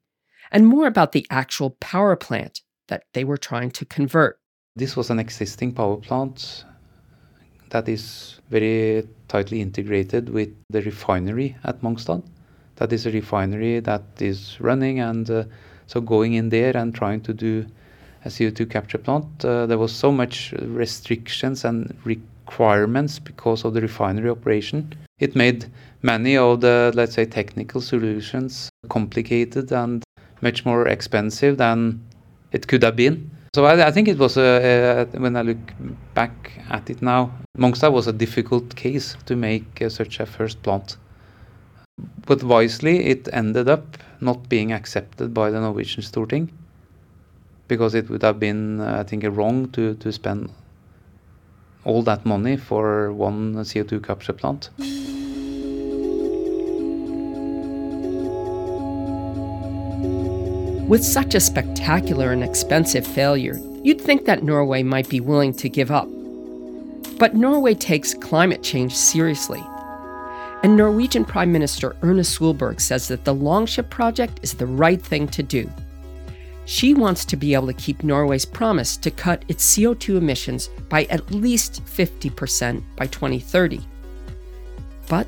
and 0.51 0.67
more 0.67 0.85
about 0.85 1.11
the 1.11 1.25
actual 1.31 1.71
power 1.79 2.15
plant 2.15 2.61
that 2.89 3.05
they 3.13 3.23
were 3.23 3.37
trying 3.37 3.71
to 3.71 3.85
convert. 3.85 4.39
This 4.75 4.95
was 4.95 5.09
an 5.09 5.17
existing 5.17 5.71
power 5.73 5.97
plant 5.97 6.63
that 7.71 7.89
is 7.89 8.39
very 8.51 9.07
tightly 9.27 9.61
integrated 9.61 10.29
with 10.29 10.53
the 10.69 10.83
refinery 10.83 11.57
at 11.63 11.81
Mongstad 11.81 12.23
that 12.77 12.91
is 12.91 13.05
a 13.05 13.11
refinery 13.11 13.79
that 13.79 14.03
is 14.19 14.57
running 14.59 14.99
and 14.99 15.29
uh, 15.29 15.43
so 15.87 16.01
going 16.01 16.33
in 16.33 16.49
there 16.49 16.75
and 16.75 16.93
trying 16.93 17.21
to 17.21 17.33
do 17.33 17.65
a 18.25 18.29
CO2 18.29 18.69
capture 18.69 18.97
plant, 18.97 19.25
uh, 19.43 19.65
there 19.65 19.77
was 19.77 19.91
so 19.91 20.11
much 20.11 20.53
restrictions 20.59 21.65
and 21.65 21.95
requirements 22.05 23.19
because 23.19 23.65
of 23.65 23.73
the 23.73 23.81
refinery 23.81 24.29
operation. 24.29 24.93
It 25.19 25.35
made 25.35 25.65
many 26.01 26.37
of 26.37 26.61
the, 26.61 26.91
let's 26.95 27.13
say, 27.13 27.25
technical 27.25 27.81
solutions 27.81 28.69
complicated 28.89 29.71
and 29.71 30.03
much 30.41 30.65
more 30.65 30.87
expensive 30.87 31.57
than 31.57 32.01
it 32.51 32.67
could 32.67 32.83
have 32.83 32.95
been. 32.95 33.29
So 33.55 33.65
I, 33.65 33.87
I 33.87 33.91
think 33.91 34.07
it 34.07 34.17
was 34.17 34.37
a, 34.37 35.07
a, 35.13 35.19
when 35.19 35.35
I 35.35 35.41
look 35.41 35.73
back 36.13 36.51
at 36.69 36.89
it 36.89 37.01
now, 37.01 37.31
Mongstad 37.57 37.91
was 37.91 38.07
a 38.07 38.13
difficult 38.13 38.75
case 38.75 39.15
to 39.25 39.35
make 39.35 39.81
uh, 39.81 39.89
such 39.89 40.19
a 40.19 40.25
first 40.25 40.61
plant. 40.63 40.97
But 42.25 42.43
wisely, 42.43 43.05
it 43.05 43.27
ended 43.33 43.67
up 43.67 43.97
not 44.21 44.47
being 44.47 44.71
accepted 44.71 45.33
by 45.33 45.49
the 45.49 45.59
Norwegian 45.59 46.03
Storting 46.03 46.49
because 47.67 47.95
it 47.95 48.09
would 48.09 48.21
have 48.21 48.39
been, 48.39 48.79
uh, 48.79 48.99
I 48.99 49.03
think, 49.03 49.23
wrong 49.27 49.69
to, 49.71 49.95
to 49.95 50.11
spend 50.11 50.49
all 51.85 52.01
that 52.03 52.25
money 52.25 52.55
for 52.55 53.11
one 53.11 53.55
CO2 53.55 54.03
capture 54.03 54.33
plant. 54.33 54.69
With 60.87 61.03
such 61.03 61.33
a 61.33 61.39
spectacular 61.39 62.31
and 62.31 62.43
expensive 62.43 63.07
failure, 63.07 63.59
you'd 63.83 64.01
think 64.01 64.25
that 64.25 64.43
Norway 64.43 64.83
might 64.83 65.09
be 65.09 65.19
willing 65.19 65.53
to 65.55 65.69
give 65.69 65.91
up. 65.91 66.07
But 67.17 67.35
Norway 67.35 67.73
takes 67.73 68.13
climate 68.13 68.63
change 68.63 68.95
seriously 68.95 69.63
and 70.63 70.77
Norwegian 70.77 71.25
Prime 71.25 71.51
Minister 71.51 71.95
Erna 72.01 72.21
Solberg 72.21 72.79
says 72.79 73.09
that 73.09 73.25
the 73.25 73.33
Longship 73.33 73.89
project 73.89 74.39
is 74.41 74.53
the 74.53 74.65
right 74.65 75.01
thing 75.01 75.27
to 75.27 75.43
do. 75.43 75.69
She 76.65 76.93
wants 76.93 77.25
to 77.25 77.35
be 77.35 77.53
able 77.53 77.67
to 77.67 77.73
keep 77.73 78.03
Norway's 78.03 78.45
promise 78.45 78.95
to 78.97 79.11
cut 79.11 79.43
its 79.49 79.75
CO2 79.75 80.17
emissions 80.17 80.69
by 80.87 81.03
at 81.05 81.31
least 81.31 81.83
50% 81.85 82.81
by 82.95 83.05
2030. 83.07 83.81
But 85.09 85.27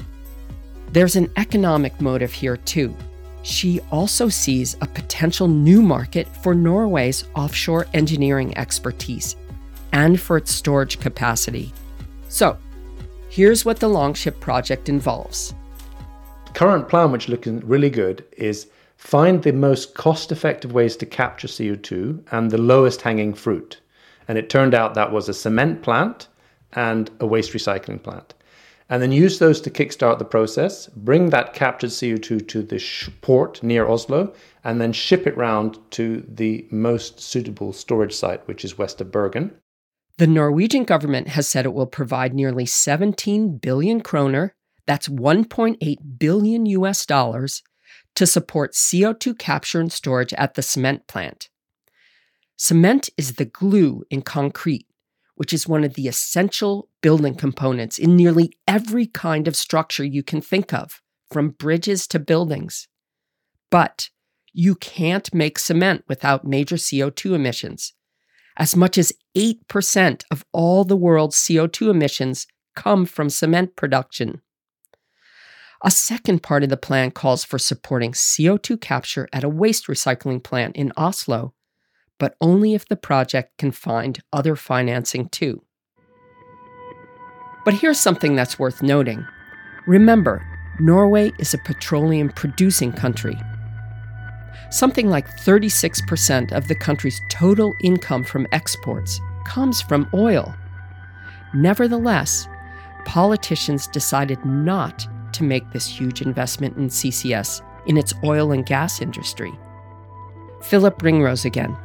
there's 0.93 1.17
an 1.17 1.29
economic 1.35 1.99
motive 1.99 2.31
here 2.31 2.55
too. 2.55 2.95
She 3.43 3.81
also 3.91 4.29
sees 4.29 4.77
a 4.79 4.87
potential 4.87 5.49
new 5.49 5.81
market 5.81 6.27
for 6.41 6.55
Norway's 6.55 7.25
offshore 7.35 7.87
engineering 7.93 8.57
expertise 8.57 9.35
and 9.91 10.19
for 10.19 10.37
its 10.37 10.51
storage 10.51 10.99
capacity. 10.99 11.73
So, 12.29 12.57
Here's 13.35 13.65
what 13.65 13.81
the 13.81 13.89
Longship 13.89 14.39
project 14.39 14.87
involves. 14.87 15.53
Current 16.53 16.87
plan, 16.87 17.11
which 17.11 17.27
looking 17.27 17.59
really 17.67 17.89
good, 17.89 18.23
is 18.37 18.67
find 18.95 19.43
the 19.43 19.51
most 19.51 19.93
cost 19.93 20.31
effective 20.31 20.71
ways 20.71 20.95
to 20.95 21.05
capture 21.05 21.49
CO2 21.49 22.23
and 22.31 22.49
the 22.49 22.57
lowest 22.57 23.01
hanging 23.01 23.33
fruit. 23.33 23.81
And 24.29 24.37
it 24.37 24.49
turned 24.49 24.73
out 24.73 24.93
that 24.93 25.11
was 25.11 25.27
a 25.27 25.33
cement 25.33 25.81
plant 25.81 26.29
and 26.71 27.11
a 27.19 27.27
waste 27.27 27.51
recycling 27.51 28.01
plant. 28.01 28.33
And 28.89 29.01
then 29.01 29.11
use 29.11 29.37
those 29.37 29.59
to 29.63 29.69
kickstart 29.69 30.17
the 30.17 30.23
process, 30.23 30.87
bring 30.87 31.29
that 31.31 31.53
captured 31.53 31.89
CO2 31.89 32.47
to 32.47 32.63
the 32.63 32.81
port 33.19 33.61
near 33.61 33.85
Oslo, 33.85 34.31
and 34.63 34.79
then 34.79 34.93
ship 34.93 35.27
it 35.27 35.35
round 35.35 35.77
to 35.91 36.25
the 36.25 36.65
most 36.71 37.19
suitable 37.19 37.73
storage 37.73 38.15
site, 38.15 38.47
which 38.47 38.63
is 38.63 38.77
west 38.77 39.01
of 39.01 39.11
Bergen. 39.11 39.51
The 40.17 40.27
Norwegian 40.27 40.85
government 40.85 41.27
has 41.29 41.47
said 41.47 41.65
it 41.65 41.73
will 41.73 41.87
provide 41.87 42.33
nearly 42.33 42.65
17 42.65 43.57
billion 43.57 43.99
kroner, 43.99 44.55
that's 44.87 45.09
1.8 45.09 45.97
billion 46.17 46.65
US 46.67 47.05
dollars, 47.05 47.63
to 48.15 48.25
support 48.25 48.73
CO2 48.73 49.37
capture 49.37 49.81
and 49.81 49.91
storage 49.91 50.33
at 50.35 50.53
the 50.53 50.61
cement 50.61 51.07
plant. 51.07 51.49
Cement 52.55 53.09
is 53.17 53.33
the 53.33 53.45
glue 53.45 54.03
in 54.09 54.21
concrete, 54.21 54.87
which 55.35 55.51
is 55.51 55.67
one 55.67 55.83
of 55.83 55.95
the 55.95 56.07
essential 56.07 56.87
building 57.01 57.35
components 57.35 57.97
in 57.97 58.15
nearly 58.15 58.53
every 58.65 59.05
kind 59.05 59.49
of 59.49 59.55
structure 59.57 60.05
you 60.05 60.23
can 60.23 60.39
think 60.39 60.73
of, 60.73 61.01
from 61.29 61.49
bridges 61.49 62.07
to 62.07 62.19
buildings. 62.19 62.87
But 63.69 64.09
you 64.53 64.75
can't 64.75 65.33
make 65.33 65.59
cement 65.59 66.05
without 66.07 66.45
major 66.45 66.77
CO2 66.77 67.33
emissions. 67.33 67.94
As 68.57 68.75
much 68.75 68.97
as 68.97 69.11
8% 69.37 70.23
of 70.31 70.45
all 70.51 70.83
the 70.83 70.95
world's 70.95 71.35
CO2 71.35 71.89
emissions 71.89 72.47
come 72.75 73.05
from 73.05 73.29
cement 73.29 73.75
production. 73.75 74.41
A 75.83 75.91
second 75.91 76.41
part 76.41 76.63
of 76.63 76.69
the 76.69 76.77
plan 76.77 77.11
calls 77.11 77.43
for 77.43 77.59
supporting 77.59 78.13
CO2 78.13 78.79
capture 78.79 79.27
at 79.33 79.43
a 79.43 79.49
waste 79.49 79.87
recycling 79.87 80.41
plant 80.41 80.75
in 80.75 80.93
Oslo, 80.97 81.53
but 82.17 82.35
only 82.39 82.73
if 82.73 82.87
the 82.87 82.95
project 82.95 83.57
can 83.57 83.71
find 83.71 84.21
other 84.31 84.55
financing 84.55 85.27
too. 85.29 85.63
But 87.65 87.75
here's 87.75 87.99
something 87.99 88.35
that's 88.35 88.57
worth 88.57 88.81
noting. 88.81 89.25
Remember, 89.85 90.45
Norway 90.79 91.31
is 91.39 91.53
a 91.53 91.59
petroleum 91.59 92.29
producing 92.29 92.91
country 92.91 93.37
Something 94.71 95.09
like 95.09 95.27
36% 95.27 96.51
of 96.51 96.67
the 96.67 96.75
country's 96.75 97.21
total 97.29 97.73
income 97.81 98.23
from 98.23 98.47
exports 98.51 99.19
comes 99.45 99.81
from 99.81 100.09
oil. 100.13 100.53
Nevertheless, 101.53 102.47
politicians 103.05 103.87
decided 103.87 104.43
not 104.45 105.07
to 105.33 105.43
make 105.43 105.69
this 105.71 105.87
huge 105.87 106.21
investment 106.21 106.77
in 106.77 106.87
CCS 106.87 107.61
in 107.87 107.97
its 107.97 108.13
oil 108.23 108.51
and 108.51 108.65
gas 108.65 109.01
industry. 109.01 109.53
Philip 110.61 111.01
Ringrose 111.01 111.45
again. 111.45 111.77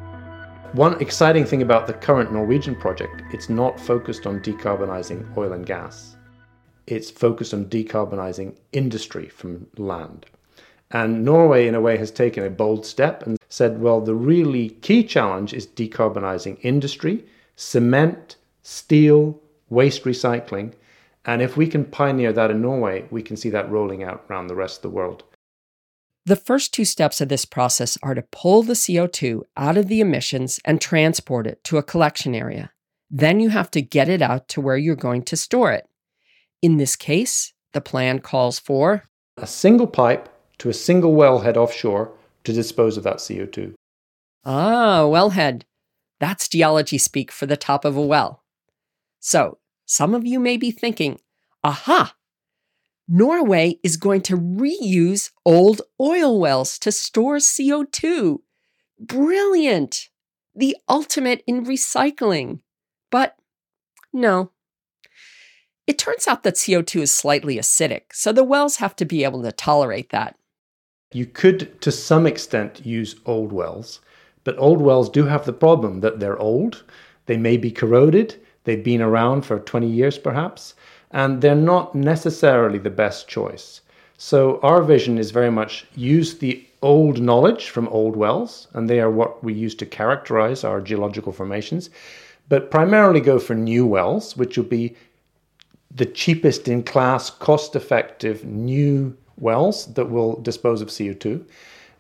One 0.73 1.01
exciting 1.01 1.45
thing 1.45 1.63
about 1.63 1.87
the 1.87 1.93
current 1.93 2.33
Norwegian 2.33 2.77
project, 2.77 3.23
it's 3.33 3.49
not 3.49 3.79
focused 3.79 4.27
on 4.27 4.41
decarbonizing 4.41 5.37
oil 5.37 5.53
and 5.53 5.67
gas. 5.67 6.17
It's 6.87 7.11
focused 7.11 7.53
on 7.53 7.67
decarbonizing 7.67 8.57
industry 8.73 9.29
from 9.29 9.67
land. 9.77 10.27
And 10.91 11.25
Norway, 11.25 11.67
in 11.67 11.75
a 11.75 11.81
way, 11.81 11.97
has 11.99 12.11
taken 12.11 12.45
a 12.45 12.51
bold 12.51 12.85
step 12.85 13.25
and 13.25 13.39
said, 13.49 13.81
well, 13.81 14.01
the 14.01 14.15
really 14.15 14.71
key 14.71 15.05
challenge 15.05 15.55
is 15.55 15.67
decarbonizing 15.67 16.59
industry, 16.63 17.25
cement, 17.55 18.37
steel, 18.63 19.41
waste 19.69 20.05
recycling. 20.05 20.73
And 21.25 21.43
if 21.43 21.57
we 21.57 21.69
can 21.69 21.85
pioneer 21.85 22.33
that 22.33 22.51
in 22.51 22.61
Norway, 22.61 23.05
we 23.11 23.23
can 23.23 23.37
see 23.37 23.51
that 23.51 23.71
rolling 23.71 24.03
out 24.03 24.25
around 24.29 24.49
the 24.49 24.57
rest 24.57 24.79
of 24.79 24.83
the 24.83 24.91
world. 24.91 25.23
The 26.27 26.37
first 26.37 26.75
two 26.75 26.85
steps 26.85 27.21
of 27.21 27.29
this 27.29 27.45
process 27.45 27.97
are 28.03 28.15
to 28.15 28.23
pull 28.23 28.63
the 28.63 28.75
CO2 28.75 29.43
out 29.57 29.77
of 29.77 29.89
the 29.89 30.01
emissions 30.01 30.61
and 30.65 30.81
transport 30.81 31.47
it 31.47 31.63
to 31.65 31.79
a 31.79 31.83
collection 31.83 32.35
area. 32.35 32.73
Then 33.11 33.41
you 33.41 33.49
have 33.49 33.71
to 33.73 33.83
get 33.83 34.09
it 34.09 34.23
out 34.23 34.49
to 34.49 34.61
where 34.61 34.77
you're 34.77 34.97
going 34.97 35.23
to 35.23 35.37
store 35.37 35.73
it. 35.73 35.89
In 36.63 36.77
this 36.77 36.95
case, 36.95 37.53
the 37.73 37.81
plan 37.81 38.19
calls 38.19 38.59
for 38.59 39.05
a 39.37 39.47
single 39.47 39.87
pipe 39.87 40.29
to 40.61 40.69
a 40.69 40.75
single 40.75 41.15
wellhead 41.15 41.57
offshore 41.57 42.13
to 42.45 42.53
dispose 42.53 42.97
of 42.97 43.05
that 43.05 43.17
CO2. 43.17 43.75
Ah, 44.45 45.03
wellhead. 45.03 45.63
That's 46.21 46.49
geology 46.49 46.99
speak 46.99 47.33
for 47.33 47.47
the 47.47 47.57
top 47.57 47.85
of 47.85 47.97
a 47.97 48.03
well. 48.03 48.43
So, 49.21 49.59
some 49.87 50.15
of 50.15 50.27
you 50.27 50.39
may 50.39 50.57
be 50.57 50.71
thinking, 50.71 51.19
aha, 51.65 52.15
Norway 53.09 53.79
is 53.83 53.97
going 53.97 54.21
to 54.23 54.37
reuse 54.37 55.31
old 55.45 55.83
oil 56.01 56.39
wells 56.39 56.79
to 56.81 56.93
store 56.93 57.37
CO2. 57.37 58.39
Brilliant! 58.99 60.09
The 60.55 60.77
ultimate 60.89 61.43
in 61.47 61.65
recycling. 61.65 62.61
But 63.11 63.37
no. 64.13 64.53
It 65.87 65.99
turns 65.99 66.29
out 66.29 66.45
that 66.45 66.55
CO2 66.55 67.01
is 67.01 67.11
slightly 67.11 67.57
acidic, 67.57 68.13
so 68.13 68.31
the 68.31 68.45
wells 68.45 68.77
have 68.77 68.95
to 68.97 69.05
be 69.05 69.25
able 69.25 69.43
to 69.43 69.53
tolerate 69.53 70.11
that. 70.11 70.37
You 71.13 71.27
could, 71.27 71.81
to 71.83 71.91
some 71.91 72.25
extent, 72.25 72.87
use 72.87 73.17
old 73.27 73.51
wells, 73.51 73.99
but 74.45 74.57
old 74.59 74.81
wells 74.81 75.11
do 75.11 75.25
have 75.25 75.45
the 75.45 75.53
problem 75.53 76.01
that 76.03 76.21
they're 76.21 76.39
old, 76.39 76.85
they 77.27 77.37
may 77.37 77.57
be 77.57 77.73
corroded, 77.73 78.37
they've 78.63 78.85
been 78.85 79.03
around 79.03 79.43
for 79.43 79.59
20 79.59 79.89
years 79.89 80.19
perhaps, 80.19 80.75
and 81.11 81.41
they're 81.41 81.57
not 81.57 81.97
necessarily 81.97 82.79
the 82.79 82.91
best 82.91 83.27
choice. 83.27 83.81
So 84.19 84.61
our 84.63 84.83
vision 84.83 85.19
is 85.19 85.33
very 85.33 85.51
much 85.51 85.85
use 85.97 86.39
the 86.39 86.65
old 86.81 87.21
knowledge 87.21 87.71
from 87.71 87.89
old 87.89 88.15
wells, 88.15 88.69
and 88.75 88.89
they 88.89 89.01
are 89.01 89.11
what 89.11 89.43
we 89.43 89.53
use 89.53 89.75
to 89.77 89.87
characterize 89.87 90.63
our 90.63 90.81
geological 90.81 91.33
formations, 91.33 91.91
but 92.49 92.71
primarily 92.71 93.21
go 93.21 93.41
for 93.41 93.55
new 93.55 93.85
wells, 93.85 94.37
which 94.37 94.57
will 94.57 94.65
be 94.65 94.95
the 95.93 96.07
cheapest 96.07 96.69
in 96.69 96.85
class, 96.85 97.31
cost 97.31 97.75
effective 97.75 98.45
new 98.45 99.17
wells 99.41 99.93
that 99.95 100.11
will 100.11 100.41
dispose 100.41 100.81
of 100.81 100.89
CO2. 100.89 101.45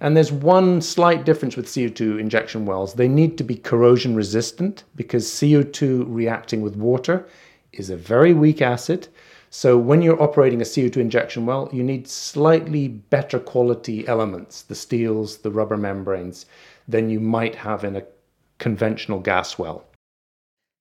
And 0.01 0.17
there's 0.17 0.33
one 0.33 0.81
slight 0.81 1.25
difference 1.25 1.57
with 1.57 1.67
CO2 1.67 2.19
injection 2.19 2.65
wells. 2.65 2.95
They 2.95 3.09
need 3.09 3.37
to 3.39 3.45
be 3.45 3.57
corrosion 3.57 4.15
resistant 4.15 4.85
because 4.97 5.27
CO2 5.27 6.05
reacting 6.09 6.63
with 6.63 6.77
water 6.77 7.27
is 7.73 7.91
a 7.91 7.97
very 7.97 8.33
weak 8.33 8.63
acid. 8.63 9.09
So 9.51 9.77
when 9.77 10.01
you're 10.01 10.23
operating 10.23 10.61
a 10.61 10.65
CO2 10.65 10.97
injection 10.99 11.45
well, 11.45 11.69
you 11.73 11.83
need 11.83 12.09
slightly 12.09 12.89
better 12.89 13.39
quality 13.39 14.07
elements, 14.07 14.63
the 14.63 14.75
steels, 14.75 15.39
the 15.39 15.51
rubber 15.51 15.77
membranes, 15.77 16.47
than 16.89 17.11
you 17.11 17.21
might 17.21 17.57
have 17.57 17.85
in 17.85 17.97
a 17.97 18.05
conventional 18.59 19.21
gas 19.21 19.59
well. 19.59 19.85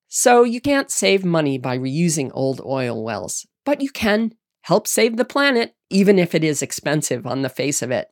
So 0.08 0.44
you 0.44 0.62
can't 0.62 0.92
save 0.92 1.26
money 1.26 1.58
by 1.58 1.78
reusing 1.78 2.32
old 2.34 2.62
oil 2.66 3.04
wells, 3.04 3.46
but 3.66 3.82
you 3.82 3.90
can 3.90 4.34
help 4.70 4.86
save 4.86 5.18
the 5.18 5.26
planet, 5.26 5.74
even 5.90 6.20
if 6.20 6.36
it 6.36 6.44
is 6.44 6.62
expensive 6.62 7.26
on 7.26 7.42
the 7.42 7.50
face 7.50 7.82
of 7.82 7.90
it. 7.90 8.12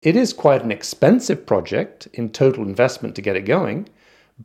It 0.00 0.16
is 0.16 0.32
quite 0.32 0.62
an 0.62 0.72
expensive 0.72 1.44
project 1.44 2.08
in 2.14 2.30
total 2.30 2.64
investment 2.64 3.14
to 3.16 3.20
get 3.20 3.36
it 3.36 3.42
going, 3.42 3.90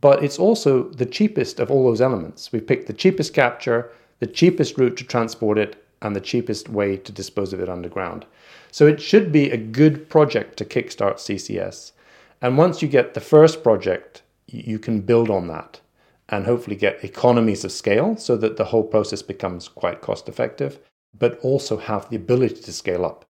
but 0.01 0.21
it's 0.21 0.37
also 0.37 0.89
the 0.89 1.05
cheapest 1.05 1.61
of 1.61 1.71
all 1.71 1.85
those 1.85 2.01
elements. 2.01 2.51
We've 2.51 2.67
picked 2.67 2.87
the 2.87 2.99
cheapest 3.01 3.33
capture, 3.33 3.89
the 4.19 4.27
cheapest 4.27 4.77
route 4.77 4.97
to 4.97 5.05
transport 5.05 5.57
it, 5.57 5.81
and 6.01 6.13
the 6.13 6.19
cheapest 6.19 6.67
way 6.67 6.97
to 6.97 7.13
dispose 7.13 7.53
of 7.53 7.61
it 7.61 7.69
underground. 7.69 8.25
So 8.71 8.85
it 8.85 9.01
should 9.01 9.31
be 9.31 9.49
a 9.49 9.55
good 9.55 10.09
project 10.09 10.57
to 10.57 10.65
kickstart 10.65 11.15
CCS. 11.15 11.93
And 12.41 12.57
once 12.57 12.81
you 12.81 12.89
get 12.89 13.13
the 13.13 13.21
first 13.21 13.63
project, 13.63 14.21
you 14.47 14.79
can 14.79 14.99
build 14.99 15.29
on 15.29 15.47
that 15.47 15.79
and 16.27 16.43
hopefully 16.43 16.75
get 16.75 17.05
economies 17.05 17.63
of 17.63 17.71
scale 17.71 18.17
so 18.17 18.35
that 18.35 18.57
the 18.57 18.65
whole 18.65 18.83
process 18.83 19.21
becomes 19.21 19.69
quite 19.69 20.01
cost 20.01 20.27
effective, 20.27 20.79
but 21.17 21.39
also 21.39 21.77
have 21.77 22.09
the 22.09 22.15
ability 22.15 22.61
to 22.61 22.73
scale 22.73 23.05
up. 23.05 23.25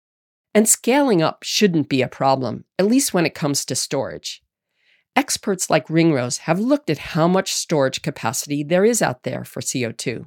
And 0.55 0.69
scaling 0.69 1.23
up 1.23 1.43
shouldn't 1.43 1.89
be 1.89 2.03
a 2.03 2.09
problem, 2.09 2.65
at 2.79 2.87
least 2.87 3.15
when 3.15 3.27
it 3.27 3.35
comes 3.35 3.65
to 3.65 3.75
storage. 3.75 4.43
Experts 5.15 5.69
like 5.69 5.89
Ringrose 5.91 6.39
have 6.39 6.59
looked 6.59 6.89
at 6.89 6.99
how 6.99 7.29
much 7.29 7.53
storage 7.53 8.03
capacity 8.03 8.63
there 8.63 8.85
is 8.85 9.03
out 9.03 9.25
there 9.25 9.45
for 9.45 9.61
CO2. 9.61 10.27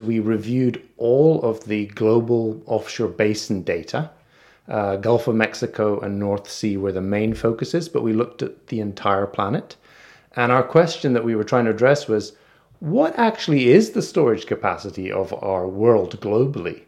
We 0.00 0.20
reviewed 0.20 0.82
all 0.96 1.42
of 1.42 1.64
the 1.64 1.86
global 1.86 2.62
offshore 2.66 3.08
basin 3.08 3.62
data. 3.62 4.10
Uh, 4.68 4.96
Gulf 4.96 5.28
of 5.28 5.34
Mexico 5.34 6.00
and 6.00 6.18
North 6.18 6.50
Sea 6.50 6.76
were 6.76 6.92
the 6.92 7.00
main 7.00 7.34
focuses, 7.34 7.88
but 7.88 8.02
we 8.02 8.12
looked 8.12 8.42
at 8.42 8.68
the 8.68 8.80
entire 8.80 9.26
planet. 9.26 9.76
And 10.34 10.50
our 10.50 10.62
question 10.62 11.12
that 11.12 11.24
we 11.24 11.34
were 11.34 11.44
trying 11.44 11.66
to 11.66 11.70
address 11.70 12.08
was 12.08 12.32
what 12.80 13.16
actually 13.18 13.68
is 13.68 13.90
the 13.90 14.02
storage 14.02 14.46
capacity 14.46 15.12
of 15.12 15.32
our 15.42 15.68
world 15.68 16.20
globally? 16.20 16.82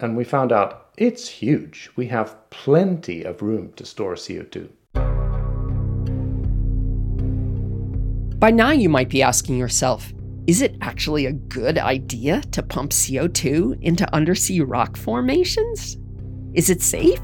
And 0.00 0.16
we 0.16 0.24
found 0.24 0.50
out 0.50 0.88
it's 0.96 1.28
huge. 1.28 1.90
We 1.94 2.06
have 2.06 2.36
plenty 2.50 3.22
of 3.22 3.42
room 3.42 3.72
to 3.76 3.84
store 3.84 4.14
CO2. 4.14 4.70
By 8.38 8.50
now, 8.50 8.70
you 8.70 8.88
might 8.88 9.10
be 9.10 9.22
asking 9.22 9.58
yourself 9.58 10.12
is 10.46 10.62
it 10.62 10.74
actually 10.80 11.26
a 11.26 11.32
good 11.32 11.78
idea 11.78 12.40
to 12.50 12.62
pump 12.62 12.92
CO2 12.92 13.80
into 13.82 14.12
undersea 14.14 14.62
rock 14.62 14.96
formations? 14.96 15.98
Is 16.54 16.70
it 16.70 16.80
safe? 16.80 17.20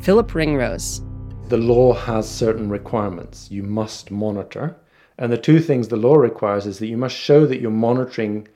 Philip 0.00 0.32
Ringrose. 0.34 1.02
The 1.48 1.58
law 1.58 1.92
has 1.92 2.30
certain 2.30 2.70
requirements 2.70 3.50
you 3.50 3.64
must 3.64 4.10
monitor. 4.10 4.76
And 5.18 5.32
the 5.32 5.36
two 5.36 5.58
things 5.60 5.88
the 5.88 5.96
law 5.96 6.14
requires 6.14 6.66
is 6.66 6.78
that 6.78 6.86
you 6.86 6.96
must 6.96 7.16
show 7.16 7.46
that 7.46 7.60
your 7.60 7.72
monitoring 7.72 8.48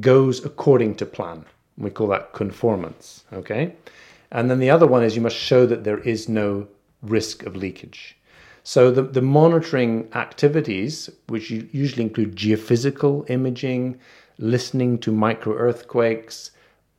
goes 0.00 0.44
according 0.44 0.96
to 0.96 1.06
plan. 1.06 1.44
We 1.78 1.90
call 1.90 2.08
that 2.08 2.32
conformance, 2.32 3.24
okay? 3.32 3.74
And 4.30 4.50
then 4.50 4.58
the 4.58 4.70
other 4.70 4.86
one 4.86 5.02
is 5.02 5.16
you 5.16 5.22
must 5.22 5.36
show 5.36 5.66
that 5.66 5.84
there 5.84 5.98
is 5.98 6.28
no 6.28 6.66
risk 7.02 7.44
of 7.44 7.56
leakage. 7.56 8.16
So 8.64 8.90
the, 8.90 9.02
the 9.02 9.22
monitoring 9.22 10.08
activities, 10.14 11.10
which 11.26 11.50
usually 11.50 12.04
include 12.04 12.36
geophysical 12.36 13.28
imaging, 13.28 13.98
listening 14.38 14.98
to 14.98 15.12
micro 15.12 15.54
earthquakes, 15.54 16.52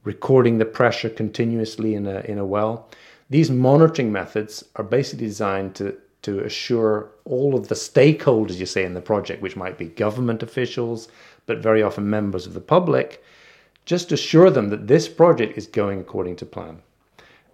recording 0.03 0.57
the 0.57 0.65
pressure 0.65 1.09
continuously 1.09 1.95
in 1.95 2.05
a, 2.05 2.19
in 2.21 2.37
a 2.37 2.45
well, 2.45 2.89
these 3.29 3.49
monitoring 3.49 4.11
methods 4.11 4.63
are 4.75 4.83
basically 4.83 5.25
designed 5.25 5.75
to, 5.75 5.97
to 6.23 6.39
assure 6.41 7.09
all 7.25 7.55
of 7.55 7.69
the 7.69 7.75
stakeholders, 7.75 8.57
you 8.57 8.65
say, 8.65 8.83
in 8.83 8.93
the 8.93 9.01
project, 9.01 9.41
which 9.41 9.55
might 9.55 9.77
be 9.77 9.85
government 9.85 10.43
officials, 10.43 11.07
but 11.45 11.59
very 11.59 11.81
often 11.81 12.09
members 12.09 12.45
of 12.45 12.53
the 12.53 12.61
public, 12.61 13.23
just 13.85 14.11
assure 14.11 14.49
them 14.49 14.69
that 14.69 14.87
this 14.87 15.07
project 15.07 15.57
is 15.57 15.67
going 15.67 15.99
according 15.99 16.35
to 16.37 16.45
plan. 16.45 16.81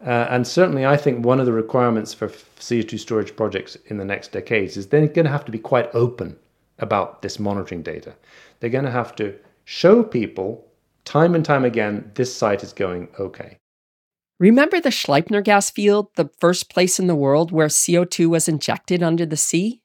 Uh, 0.06 0.28
and 0.30 0.48
certainly, 0.48 0.86
I 0.86 0.96
think 0.96 1.26
one 1.26 1.39
of 1.39 1.46
the 1.46 1.52
requirements 1.52 2.13
for 2.13 2.30
CO2 2.30 3.00
storage 3.00 3.36
projects 3.36 3.76
in 3.88 3.98
the 3.98 4.06
next 4.06 4.32
decades 4.32 4.78
is 4.78 4.88
they're 4.88 5.08
going 5.08 5.26
to 5.26 5.32
have 5.32 5.46
to 5.46 5.52
be 5.52 5.60
quite 5.60 5.94
open 5.94 6.38
about 6.78 7.22
this 7.22 7.39
monitoring 7.39 7.82
data. 7.82 8.15
They're 8.60 8.70
going 8.70 8.86
to 8.86 8.92
have 8.92 9.15
to 9.18 9.36
show 9.65 10.04
people 10.04 10.65
time 11.04 11.36
and 11.36 11.44
time 11.44 11.65
again 11.65 12.12
this 12.15 12.34
site 12.34 12.63
is 12.63 12.72
going 12.72 13.10
okay. 13.20 13.58
Remember 14.39 14.80
the 14.80 14.89
Sleipner 14.89 15.44
gas 15.44 15.70
field, 15.70 16.08
the 16.15 16.30
first 16.39 16.70
place 16.70 16.98
in 16.98 17.08
the 17.08 17.15
world 17.15 17.52
where 17.52 17.68
CO2 17.68 18.28
was 18.28 18.48
injected 18.48 19.04
under 19.04 19.26
the 19.26 19.36
sea? 19.36 19.82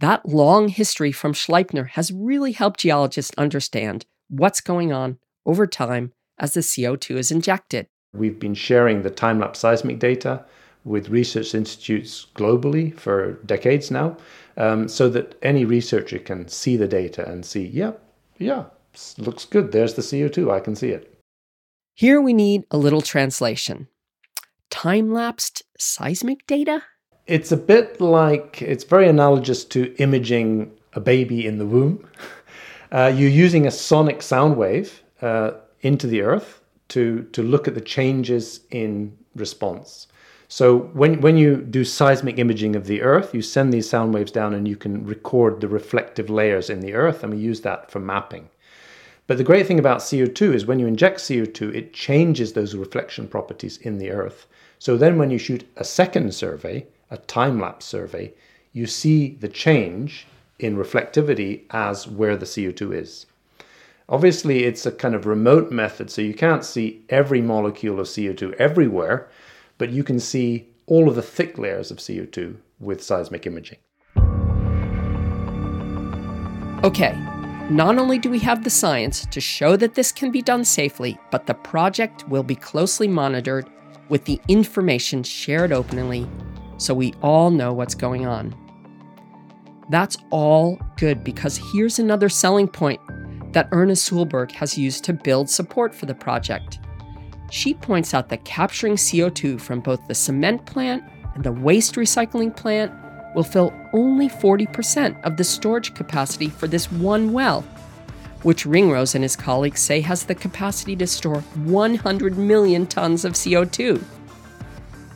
That 0.00 0.26
long 0.26 0.68
history 0.68 1.12
from 1.12 1.34
Sleipner 1.34 1.90
has 1.90 2.10
really 2.10 2.52
helped 2.52 2.80
geologists 2.80 3.34
understand 3.36 4.06
what's 4.28 4.62
going 4.62 4.92
on 4.92 5.18
over 5.46 5.66
time 5.66 6.12
as 6.38 6.54
the 6.54 6.60
CO2 6.60 7.16
is 7.16 7.30
injected. 7.30 7.86
We've 8.12 8.38
been 8.38 8.54
sharing 8.54 9.02
the 9.02 9.10
time 9.10 9.38
lapse 9.38 9.60
seismic 9.60 9.98
data 9.98 10.44
with 10.84 11.08
research 11.08 11.54
institutes 11.54 12.26
globally 12.34 12.96
for 12.98 13.32
decades 13.44 13.90
now, 13.90 14.16
um, 14.56 14.88
so 14.88 15.08
that 15.08 15.36
any 15.42 15.64
researcher 15.64 16.18
can 16.18 16.46
see 16.48 16.76
the 16.76 16.86
data 16.86 17.28
and 17.28 17.44
see, 17.44 17.66
yeah, 17.66 17.92
yeah, 18.38 18.64
looks 19.18 19.44
good. 19.44 19.72
There's 19.72 19.94
the 19.94 20.02
CO2. 20.02 20.50
I 20.52 20.60
can 20.60 20.76
see 20.76 20.90
it. 20.90 21.12
Here 21.94 22.20
we 22.20 22.32
need 22.32 22.64
a 22.70 22.76
little 22.76 23.00
translation. 23.00 23.88
Time 24.70 25.12
lapsed 25.12 25.62
seismic 25.78 26.46
data? 26.46 26.82
It's 27.26 27.50
a 27.50 27.56
bit 27.56 28.00
like, 28.00 28.62
it's 28.62 28.84
very 28.84 29.08
analogous 29.08 29.64
to 29.64 29.94
imaging 29.96 30.70
a 30.92 31.00
baby 31.00 31.46
in 31.46 31.58
the 31.58 31.66
womb. 31.66 32.06
Uh, 32.92 33.12
you're 33.14 33.28
using 33.28 33.66
a 33.66 33.70
sonic 33.70 34.22
sound 34.22 34.56
wave 34.56 35.02
uh, 35.22 35.52
into 35.80 36.06
the 36.06 36.22
earth 36.22 36.60
to, 36.88 37.22
to 37.32 37.42
look 37.42 37.66
at 37.66 37.74
the 37.74 37.80
changes 37.80 38.60
in 38.70 39.16
response. 39.34 40.06
So 40.48 40.78
when, 40.92 41.20
when 41.20 41.36
you 41.36 41.56
do 41.56 41.84
seismic 41.84 42.38
imaging 42.38 42.76
of 42.76 42.86
the 42.86 43.02
earth, 43.02 43.34
you 43.34 43.42
send 43.42 43.72
these 43.72 43.90
sound 43.90 44.14
waves 44.14 44.30
down 44.30 44.54
and 44.54 44.68
you 44.68 44.76
can 44.76 45.04
record 45.04 45.60
the 45.60 45.68
reflective 45.68 46.30
layers 46.30 46.70
in 46.70 46.80
the 46.80 46.94
earth, 46.94 47.24
and 47.24 47.34
we 47.34 47.40
use 47.40 47.62
that 47.62 47.90
for 47.90 47.98
mapping. 47.98 48.48
But 49.26 49.38
the 49.38 49.44
great 49.44 49.66
thing 49.66 49.80
about 49.80 49.98
CO2 49.98 50.54
is 50.54 50.66
when 50.66 50.78
you 50.78 50.86
inject 50.86 51.18
CO2, 51.18 51.74
it 51.74 51.92
changes 51.92 52.52
those 52.52 52.76
reflection 52.76 53.26
properties 53.26 53.76
in 53.78 53.98
the 53.98 54.10
earth. 54.10 54.46
So 54.78 54.96
then 54.96 55.18
when 55.18 55.32
you 55.32 55.38
shoot 55.38 55.68
a 55.76 55.84
second 55.84 56.32
survey, 56.32 56.86
a 57.10 57.16
time 57.16 57.60
lapse 57.60 57.86
survey, 57.86 58.32
you 58.72 58.86
see 58.86 59.30
the 59.30 59.48
change 59.48 60.28
in 60.60 60.76
reflectivity 60.76 61.62
as 61.70 62.06
where 62.06 62.36
the 62.36 62.46
CO2 62.46 62.94
is. 62.94 63.26
Obviously, 64.08 64.62
it's 64.62 64.86
a 64.86 64.92
kind 64.92 65.16
of 65.16 65.26
remote 65.26 65.72
method, 65.72 66.10
so 66.10 66.22
you 66.22 66.32
can't 66.32 66.64
see 66.64 67.04
every 67.08 67.40
molecule 67.40 67.98
of 67.98 68.06
CO2 68.06 68.54
everywhere, 68.54 69.28
but 69.78 69.90
you 69.90 70.04
can 70.04 70.20
see 70.20 70.68
all 70.86 71.08
of 71.08 71.16
the 71.16 71.22
thick 71.22 71.58
layers 71.58 71.90
of 71.90 71.98
CO2 71.98 72.56
with 72.78 73.02
seismic 73.02 73.46
imaging. 73.46 73.78
Okay, 76.84 77.18
not 77.68 77.98
only 77.98 78.18
do 78.20 78.30
we 78.30 78.38
have 78.38 78.62
the 78.62 78.70
science 78.70 79.26
to 79.26 79.40
show 79.40 79.76
that 79.76 79.94
this 79.94 80.12
can 80.12 80.30
be 80.30 80.40
done 80.40 80.64
safely, 80.64 81.18
but 81.32 81.46
the 81.46 81.54
project 81.54 82.28
will 82.28 82.44
be 82.44 82.54
closely 82.54 83.08
monitored 83.08 83.68
with 84.08 84.24
the 84.24 84.40
information 84.46 85.24
shared 85.24 85.72
openly 85.72 86.28
so 86.78 86.94
we 86.94 87.12
all 87.22 87.50
know 87.50 87.72
what's 87.72 87.96
going 87.96 88.24
on. 88.24 88.54
That's 89.90 90.16
all 90.30 90.78
good 90.96 91.24
because 91.24 91.60
here's 91.72 91.98
another 91.98 92.28
selling 92.28 92.68
point 92.68 93.00
that 93.56 93.70
Erna 93.72 93.94
Solberg 93.94 94.52
has 94.52 94.76
used 94.76 95.02
to 95.04 95.14
build 95.14 95.48
support 95.48 95.94
for 95.94 96.04
the 96.04 96.14
project. 96.14 96.78
She 97.50 97.72
points 97.72 98.12
out 98.12 98.28
that 98.28 98.44
capturing 98.44 98.96
CO2 98.96 99.58
from 99.58 99.80
both 99.80 100.06
the 100.06 100.14
cement 100.14 100.66
plant 100.66 101.02
and 101.34 101.42
the 101.42 101.52
waste 101.52 101.94
recycling 101.94 102.54
plant 102.54 102.92
will 103.34 103.42
fill 103.42 103.72
only 103.94 104.28
40% 104.28 105.18
of 105.24 105.38
the 105.38 105.44
storage 105.44 105.94
capacity 105.94 106.50
for 106.50 106.66
this 106.66 106.92
one 106.92 107.32
well, 107.32 107.62
which 108.42 108.66
Ringrose 108.66 109.14
and 109.14 109.24
his 109.24 109.36
colleagues 109.36 109.80
say 109.80 110.02
has 110.02 110.24
the 110.24 110.34
capacity 110.34 110.94
to 110.94 111.06
store 111.06 111.40
100 111.40 112.36
million 112.36 112.86
tons 112.86 113.24
of 113.24 113.32
CO2. 113.32 114.04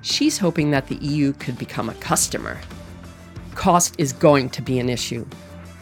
She's 0.00 0.38
hoping 0.38 0.70
that 0.70 0.86
the 0.86 0.96
EU 0.96 1.34
could 1.34 1.58
become 1.58 1.90
a 1.90 1.94
customer. 1.96 2.58
Cost 3.54 3.96
is 3.98 4.14
going 4.14 4.48
to 4.48 4.62
be 4.62 4.78
an 4.78 4.88
issue, 4.88 5.26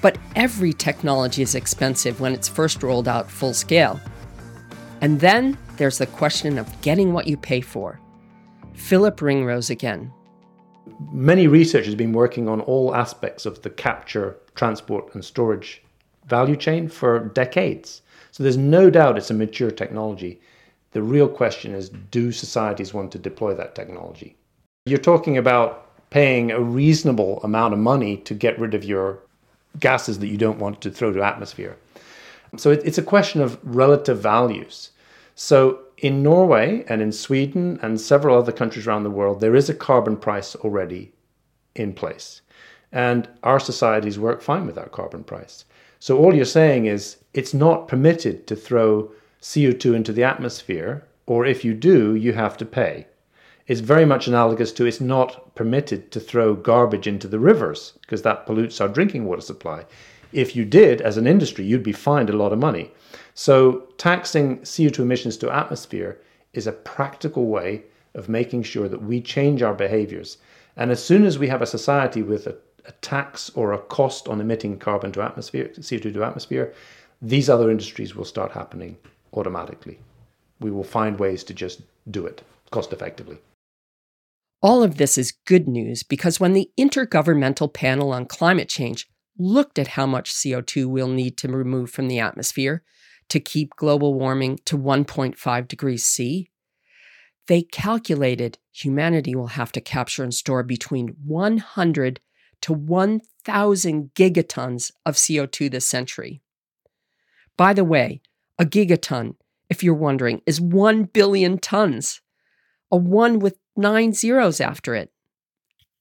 but 0.00 0.18
every 0.36 0.72
technology 0.72 1.42
is 1.42 1.54
expensive 1.54 2.20
when 2.20 2.32
it's 2.32 2.48
first 2.48 2.82
rolled 2.82 3.08
out 3.08 3.30
full 3.30 3.54
scale. 3.54 4.00
And 5.00 5.20
then 5.20 5.56
there's 5.76 5.98
the 5.98 6.06
question 6.06 6.58
of 6.58 6.80
getting 6.82 7.12
what 7.12 7.26
you 7.26 7.36
pay 7.36 7.60
for. 7.60 8.00
Philip 8.74 9.20
Ringrose 9.20 9.70
again 9.70 10.12
many 11.12 11.46
researchers 11.46 11.88
have 11.92 11.98
been 11.98 12.12
working 12.12 12.48
on 12.48 12.60
all 12.62 12.94
aspects 12.94 13.46
of 13.46 13.62
the 13.62 13.70
capture, 13.70 14.36
transport, 14.54 15.14
and 15.14 15.24
storage 15.24 15.82
value 16.26 16.56
chain 16.56 16.88
for 16.88 17.20
decades. 17.20 18.02
So 18.32 18.42
there's 18.42 18.56
no 18.56 18.90
doubt 18.90 19.16
it's 19.16 19.30
a 19.30 19.34
mature 19.34 19.70
technology. 19.70 20.40
The 20.92 21.02
real 21.02 21.28
question 21.28 21.74
is 21.74 21.90
do 22.10 22.32
societies 22.32 22.94
want 22.94 23.12
to 23.12 23.18
deploy 23.18 23.54
that 23.54 23.74
technology? 23.74 24.36
You're 24.86 24.98
talking 24.98 25.38
about 25.38 25.84
paying 26.10 26.50
a 26.50 26.60
reasonable 26.60 27.40
amount 27.42 27.74
of 27.74 27.80
money 27.80 28.16
to 28.18 28.34
get 28.34 28.58
rid 28.58 28.74
of 28.74 28.84
your 28.84 29.20
gases 29.80 30.18
that 30.18 30.28
you 30.28 30.36
don't 30.36 30.58
want 30.58 30.80
to 30.82 30.90
throw 30.90 31.12
to 31.12 31.22
atmosphere. 31.22 31.76
So 32.56 32.70
it's 32.70 32.98
a 32.98 33.02
question 33.02 33.40
of 33.40 33.58
relative 33.62 34.20
values. 34.20 34.90
So 35.34 35.80
in 35.98 36.22
Norway 36.22 36.84
and 36.88 37.02
in 37.02 37.12
Sweden 37.12 37.78
and 37.82 38.00
several 38.00 38.38
other 38.38 38.52
countries 38.52 38.86
around 38.86 39.04
the 39.04 39.10
world, 39.10 39.40
there 39.40 39.56
is 39.56 39.68
a 39.68 39.74
carbon 39.74 40.16
price 40.16 40.54
already 40.56 41.12
in 41.74 41.92
place. 41.92 42.40
And 42.90 43.28
our 43.42 43.60
societies 43.60 44.18
work 44.18 44.40
fine 44.40 44.66
with 44.66 44.76
that 44.76 44.92
carbon 44.92 45.24
price. 45.24 45.64
So 46.00 46.16
all 46.16 46.34
you're 46.34 46.44
saying 46.44 46.86
is 46.86 47.18
it's 47.34 47.52
not 47.52 47.88
permitted 47.88 48.46
to 48.46 48.56
throw 48.56 49.10
CO2 49.42 49.94
into 49.94 50.12
the 50.12 50.24
atmosphere, 50.24 51.06
or 51.26 51.44
if 51.44 51.64
you 51.64 51.74
do, 51.74 52.14
you 52.14 52.32
have 52.32 52.56
to 52.56 52.64
pay. 52.64 53.06
It's 53.68 53.80
very 53.80 54.06
much 54.06 54.26
analogous 54.26 54.72
to 54.72 54.86
it's 54.86 54.98
not 54.98 55.54
permitted 55.54 56.10
to 56.12 56.20
throw 56.20 56.54
garbage 56.54 57.06
into 57.06 57.28
the 57.28 57.38
rivers 57.38 57.92
because 58.00 58.22
that 58.22 58.46
pollutes 58.46 58.80
our 58.80 58.88
drinking 58.88 59.26
water 59.26 59.42
supply. 59.42 59.84
If 60.32 60.56
you 60.56 60.64
did, 60.64 61.02
as 61.02 61.18
an 61.18 61.26
industry, 61.26 61.66
you'd 61.66 61.82
be 61.82 61.92
fined 61.92 62.30
a 62.30 62.36
lot 62.36 62.54
of 62.54 62.58
money. 62.58 62.90
So 63.34 63.88
taxing 63.98 64.60
CO2 64.60 65.00
emissions 65.00 65.36
to 65.38 65.50
atmosphere 65.50 66.18
is 66.54 66.66
a 66.66 66.72
practical 66.72 67.48
way 67.48 67.82
of 68.14 68.30
making 68.30 68.62
sure 68.62 68.88
that 68.88 69.02
we 69.02 69.20
change 69.20 69.60
our 69.60 69.74
behaviors. 69.74 70.38
And 70.74 70.90
as 70.90 71.04
soon 71.04 71.26
as 71.26 71.38
we 71.38 71.48
have 71.48 71.60
a 71.60 71.66
society 71.66 72.22
with 72.22 72.46
a, 72.46 72.56
a 72.86 72.92
tax 73.02 73.50
or 73.50 73.74
a 73.74 73.78
cost 73.78 74.28
on 74.28 74.40
emitting 74.40 74.78
carbon 74.78 75.12
to 75.12 75.20
atmosphere, 75.20 75.68
CO2 75.78 76.14
to 76.14 76.24
atmosphere, 76.24 76.72
these 77.20 77.50
other 77.50 77.70
industries 77.70 78.16
will 78.16 78.24
start 78.24 78.52
happening 78.52 78.96
automatically. 79.34 79.98
We 80.58 80.70
will 80.70 80.84
find 80.84 81.18
ways 81.18 81.44
to 81.44 81.52
just 81.52 81.82
do 82.10 82.24
it 82.24 82.42
cost 82.70 82.92
effectively. 82.92 83.38
All 84.60 84.82
of 84.82 84.96
this 84.96 85.16
is 85.16 85.38
good 85.46 85.68
news 85.68 86.02
because 86.02 86.40
when 86.40 86.52
the 86.52 86.70
Intergovernmental 86.78 87.72
Panel 87.72 88.12
on 88.12 88.26
Climate 88.26 88.68
Change 88.68 89.08
looked 89.38 89.78
at 89.78 89.88
how 89.88 90.04
much 90.04 90.32
CO2 90.32 90.86
we'll 90.86 91.08
need 91.08 91.36
to 91.38 91.48
remove 91.48 91.90
from 91.90 92.08
the 92.08 92.18
atmosphere, 92.18 92.82
to 93.28 93.38
keep 93.38 93.76
global 93.76 94.14
warming 94.14 94.58
to 94.64 94.76
1.5 94.76 95.68
degrees 95.68 96.04
C, 96.04 96.50
they 97.46 97.62
calculated 97.62 98.58
humanity 98.72 99.34
will 99.34 99.48
have 99.48 99.72
to 99.72 99.80
capture 99.80 100.22
and 100.22 100.34
store 100.34 100.62
between 100.62 101.08
100 101.24 102.20
to 102.62 102.72
1,000 102.72 104.10
gigatons 104.14 104.90
of 105.06 105.14
CO2 105.14 105.70
this 105.70 105.86
century. 105.86 106.42
By 107.56 107.72
the 107.72 107.84
way, 107.84 108.22
a 108.58 108.64
gigaton, 108.64 109.36
if 109.70 109.82
you're 109.82 109.94
wondering, 109.94 110.42
is 110.46 110.60
1 110.60 111.04
billion 111.04 111.58
tons, 111.58 112.20
a 112.90 112.96
one 112.96 113.38
with 113.38 113.58
nine 113.78 114.12
zeros 114.12 114.60
after 114.60 114.94
it. 114.94 115.10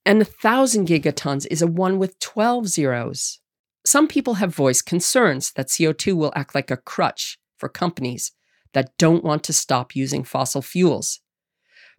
And 0.06 0.22
a 0.22 0.26
1,000 0.26 0.88
gigatons 0.88 1.46
is 1.52 1.62
a 1.62 1.68
one 1.68 2.00
with 2.00 2.20
12 2.20 2.68
zeros. 2.68 3.40
Some 3.86 4.08
people 4.08 4.36
have 4.36 4.56
voiced 4.56 4.86
concerns 4.86 5.52
that 5.54 5.68
CO2 5.68 6.14
will 6.14 6.34
act 6.36 6.56
like 6.56 6.72
a 6.72 6.78
crutch 6.78 7.38
for 7.58 7.70
companies 7.70 8.32
that 8.74 8.98
don't 8.98 9.24
want 9.24 9.44
to 9.46 9.54
stop 9.54 9.96
using 9.96 10.24
fossil 10.24 10.62
fuels. 10.62 11.20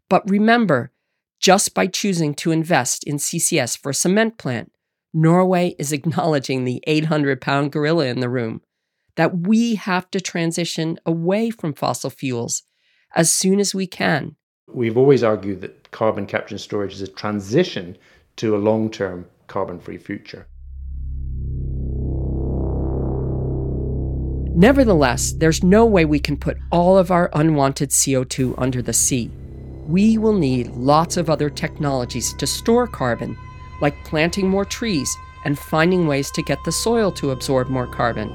But 0.08 0.28
remember, 0.28 0.92
just 1.40 1.74
by 1.74 1.86
choosing 1.86 2.34
to 2.34 2.50
invest 2.50 3.04
in 3.04 3.16
CCS 3.16 3.78
for 3.78 3.90
a 3.90 3.94
cement 3.94 4.38
plant, 4.38 4.72
Norway 5.14 5.74
is 5.78 5.92
acknowledging 5.98 6.64
the 6.64 6.82
800 6.86 7.40
pound 7.40 7.72
gorilla 7.72 8.06
in 8.06 8.20
the 8.20 8.28
room 8.28 8.62
that 9.16 9.36
we 9.36 9.74
have 9.74 10.10
to 10.12 10.20
transition 10.20 10.98
away 11.04 11.50
from 11.50 11.74
fossil 11.74 12.08
fuels 12.08 12.62
as 13.16 13.32
soon 13.32 13.58
as 13.58 13.74
we 13.74 13.86
can. 13.86 14.36
We've 14.72 14.98
always 14.98 15.22
argued 15.22 15.62
that 15.62 15.90
carbon 15.92 16.26
capture 16.26 16.54
and 16.54 16.60
storage 16.60 16.92
is 16.92 17.00
a 17.00 17.08
transition 17.08 17.96
to 18.36 18.54
a 18.54 18.58
long 18.58 18.90
term 18.90 19.26
carbon 19.46 19.80
free 19.80 19.96
future. 19.96 20.46
Nevertheless, 24.54 25.32
there's 25.32 25.62
no 25.62 25.86
way 25.86 26.04
we 26.04 26.18
can 26.18 26.36
put 26.36 26.58
all 26.70 26.98
of 26.98 27.10
our 27.10 27.30
unwanted 27.32 27.90
CO2 27.90 28.54
under 28.58 28.82
the 28.82 28.92
sea. 28.92 29.30
We 29.86 30.18
will 30.18 30.34
need 30.34 30.72
lots 30.72 31.16
of 31.16 31.30
other 31.30 31.48
technologies 31.48 32.34
to 32.34 32.46
store 32.46 32.86
carbon, 32.86 33.38
like 33.80 34.04
planting 34.04 34.48
more 34.48 34.64
trees 34.64 35.16
and 35.44 35.58
finding 35.58 36.06
ways 36.06 36.30
to 36.32 36.42
get 36.42 36.62
the 36.64 36.72
soil 36.72 37.10
to 37.12 37.30
absorb 37.30 37.68
more 37.68 37.86
carbon. 37.86 38.28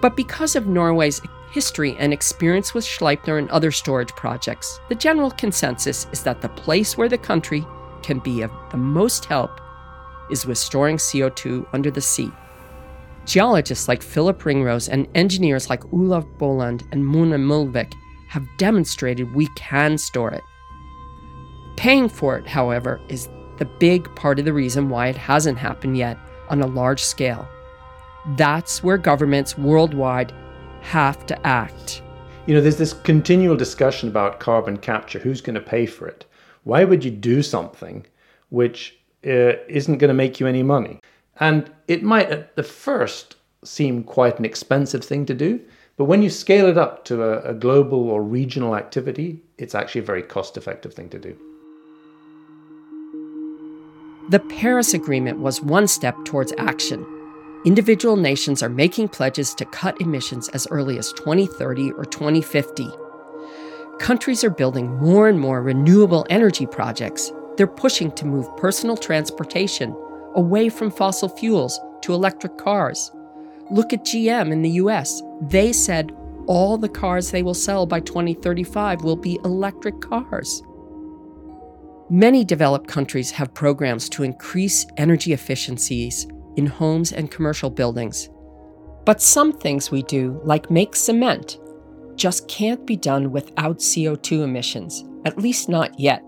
But 0.00 0.16
because 0.16 0.56
of 0.56 0.66
Norway's 0.66 1.20
history 1.50 1.96
and 1.98 2.12
experience 2.12 2.74
with 2.74 2.84
Sleipner 2.84 3.38
and 3.38 3.48
other 3.50 3.70
storage 3.70 4.10
projects, 4.10 4.80
the 4.88 4.94
general 4.94 5.30
consensus 5.30 6.06
is 6.12 6.22
that 6.22 6.40
the 6.40 6.48
place 6.48 6.96
where 6.96 7.08
the 7.08 7.18
country 7.18 7.66
can 8.02 8.18
be 8.18 8.42
of 8.42 8.50
the 8.70 8.76
most 8.76 9.24
help 9.24 9.60
is 10.30 10.46
with 10.46 10.58
storing 10.58 10.96
CO2 10.96 11.66
under 11.72 11.90
the 11.90 12.00
sea. 12.00 12.30
Geologists 13.24 13.88
like 13.88 14.02
Philip 14.02 14.44
Ringrose 14.44 14.88
and 14.88 15.08
engineers 15.14 15.68
like 15.68 15.92
Olav 15.92 16.38
Bolland 16.38 16.86
and 16.92 17.06
Mona 17.06 17.36
Mølnvik 17.36 17.92
have 18.28 18.46
demonstrated 18.56 19.34
we 19.34 19.46
can 19.48 19.98
store 19.98 20.30
it. 20.30 20.44
Paying 21.76 22.08
for 22.08 22.36
it, 22.36 22.46
however, 22.46 23.00
is 23.08 23.28
the 23.58 23.64
big 23.64 24.14
part 24.14 24.38
of 24.38 24.44
the 24.44 24.52
reason 24.52 24.88
why 24.88 25.08
it 25.08 25.16
hasn't 25.16 25.58
happened 25.58 25.96
yet 25.96 26.18
on 26.48 26.62
a 26.62 26.66
large 26.66 27.02
scale. 27.02 27.46
That's 28.36 28.82
where 28.82 28.98
governments 28.98 29.56
worldwide 29.56 30.32
have 30.82 31.26
to 31.26 31.46
act. 31.46 32.02
You 32.46 32.54
know, 32.54 32.60
there's 32.60 32.78
this 32.78 32.92
continual 32.92 33.56
discussion 33.56 34.08
about 34.08 34.40
carbon 34.40 34.78
capture. 34.78 35.18
Who's 35.18 35.40
going 35.40 35.54
to 35.54 35.60
pay 35.60 35.86
for 35.86 36.08
it? 36.08 36.24
Why 36.64 36.84
would 36.84 37.04
you 37.04 37.10
do 37.10 37.42
something 37.42 38.06
which 38.50 38.98
uh, 39.26 39.60
isn't 39.68 39.98
going 39.98 40.08
to 40.08 40.14
make 40.14 40.40
you 40.40 40.46
any 40.46 40.62
money? 40.62 41.00
And 41.40 41.70
it 41.86 42.02
might 42.02 42.30
at 42.30 42.56
the 42.56 42.62
first 42.62 43.36
seem 43.64 44.04
quite 44.04 44.38
an 44.38 44.44
expensive 44.44 45.04
thing 45.04 45.26
to 45.26 45.34
do, 45.34 45.60
but 45.96 46.04
when 46.04 46.22
you 46.22 46.30
scale 46.30 46.66
it 46.66 46.78
up 46.78 47.04
to 47.06 47.22
a, 47.22 47.50
a 47.50 47.54
global 47.54 48.08
or 48.10 48.22
regional 48.22 48.76
activity, 48.76 49.42
it's 49.58 49.74
actually 49.74 50.00
a 50.00 50.04
very 50.04 50.22
cost 50.22 50.56
effective 50.56 50.94
thing 50.94 51.08
to 51.10 51.18
do. 51.18 51.36
The 54.30 54.40
Paris 54.40 54.94
Agreement 54.94 55.38
was 55.38 55.60
one 55.60 55.88
step 55.88 56.14
towards 56.24 56.52
action. 56.58 57.04
Individual 57.68 58.16
nations 58.16 58.62
are 58.62 58.70
making 58.70 59.06
pledges 59.06 59.54
to 59.54 59.62
cut 59.66 60.00
emissions 60.00 60.48
as 60.48 60.66
early 60.70 60.96
as 60.96 61.12
2030 61.12 61.92
or 61.92 62.06
2050. 62.06 62.88
Countries 63.98 64.42
are 64.42 64.48
building 64.48 64.96
more 64.96 65.28
and 65.28 65.38
more 65.38 65.62
renewable 65.62 66.26
energy 66.30 66.64
projects. 66.64 67.30
They're 67.58 67.66
pushing 67.66 68.10
to 68.12 68.24
move 68.24 68.56
personal 68.56 68.96
transportation 68.96 69.94
away 70.34 70.70
from 70.70 70.90
fossil 70.90 71.28
fuels 71.28 71.78
to 72.00 72.14
electric 72.14 72.56
cars. 72.56 73.12
Look 73.70 73.92
at 73.92 74.06
GM 74.06 74.50
in 74.50 74.62
the 74.62 74.80
US. 74.82 75.20
They 75.42 75.74
said 75.74 76.16
all 76.46 76.78
the 76.78 76.88
cars 76.88 77.30
they 77.30 77.42
will 77.42 77.52
sell 77.52 77.84
by 77.84 78.00
2035 78.00 79.02
will 79.04 79.16
be 79.16 79.38
electric 79.44 80.00
cars. 80.00 80.62
Many 82.08 82.46
developed 82.46 82.88
countries 82.88 83.30
have 83.32 83.52
programs 83.52 84.08
to 84.08 84.22
increase 84.22 84.86
energy 84.96 85.34
efficiencies 85.34 86.26
in 86.56 86.66
homes 86.66 87.12
and 87.12 87.30
commercial 87.30 87.70
buildings. 87.70 88.28
But 89.04 89.22
some 89.22 89.52
things 89.52 89.90
we 89.90 90.02
do, 90.02 90.40
like 90.44 90.70
make 90.70 90.94
cement, 90.94 91.58
just 92.14 92.48
can't 92.48 92.84
be 92.86 92.96
done 92.96 93.30
without 93.30 93.78
CO2 93.78 94.42
emissions, 94.42 95.04
at 95.24 95.38
least 95.38 95.68
not 95.68 95.98
yet. 95.98 96.20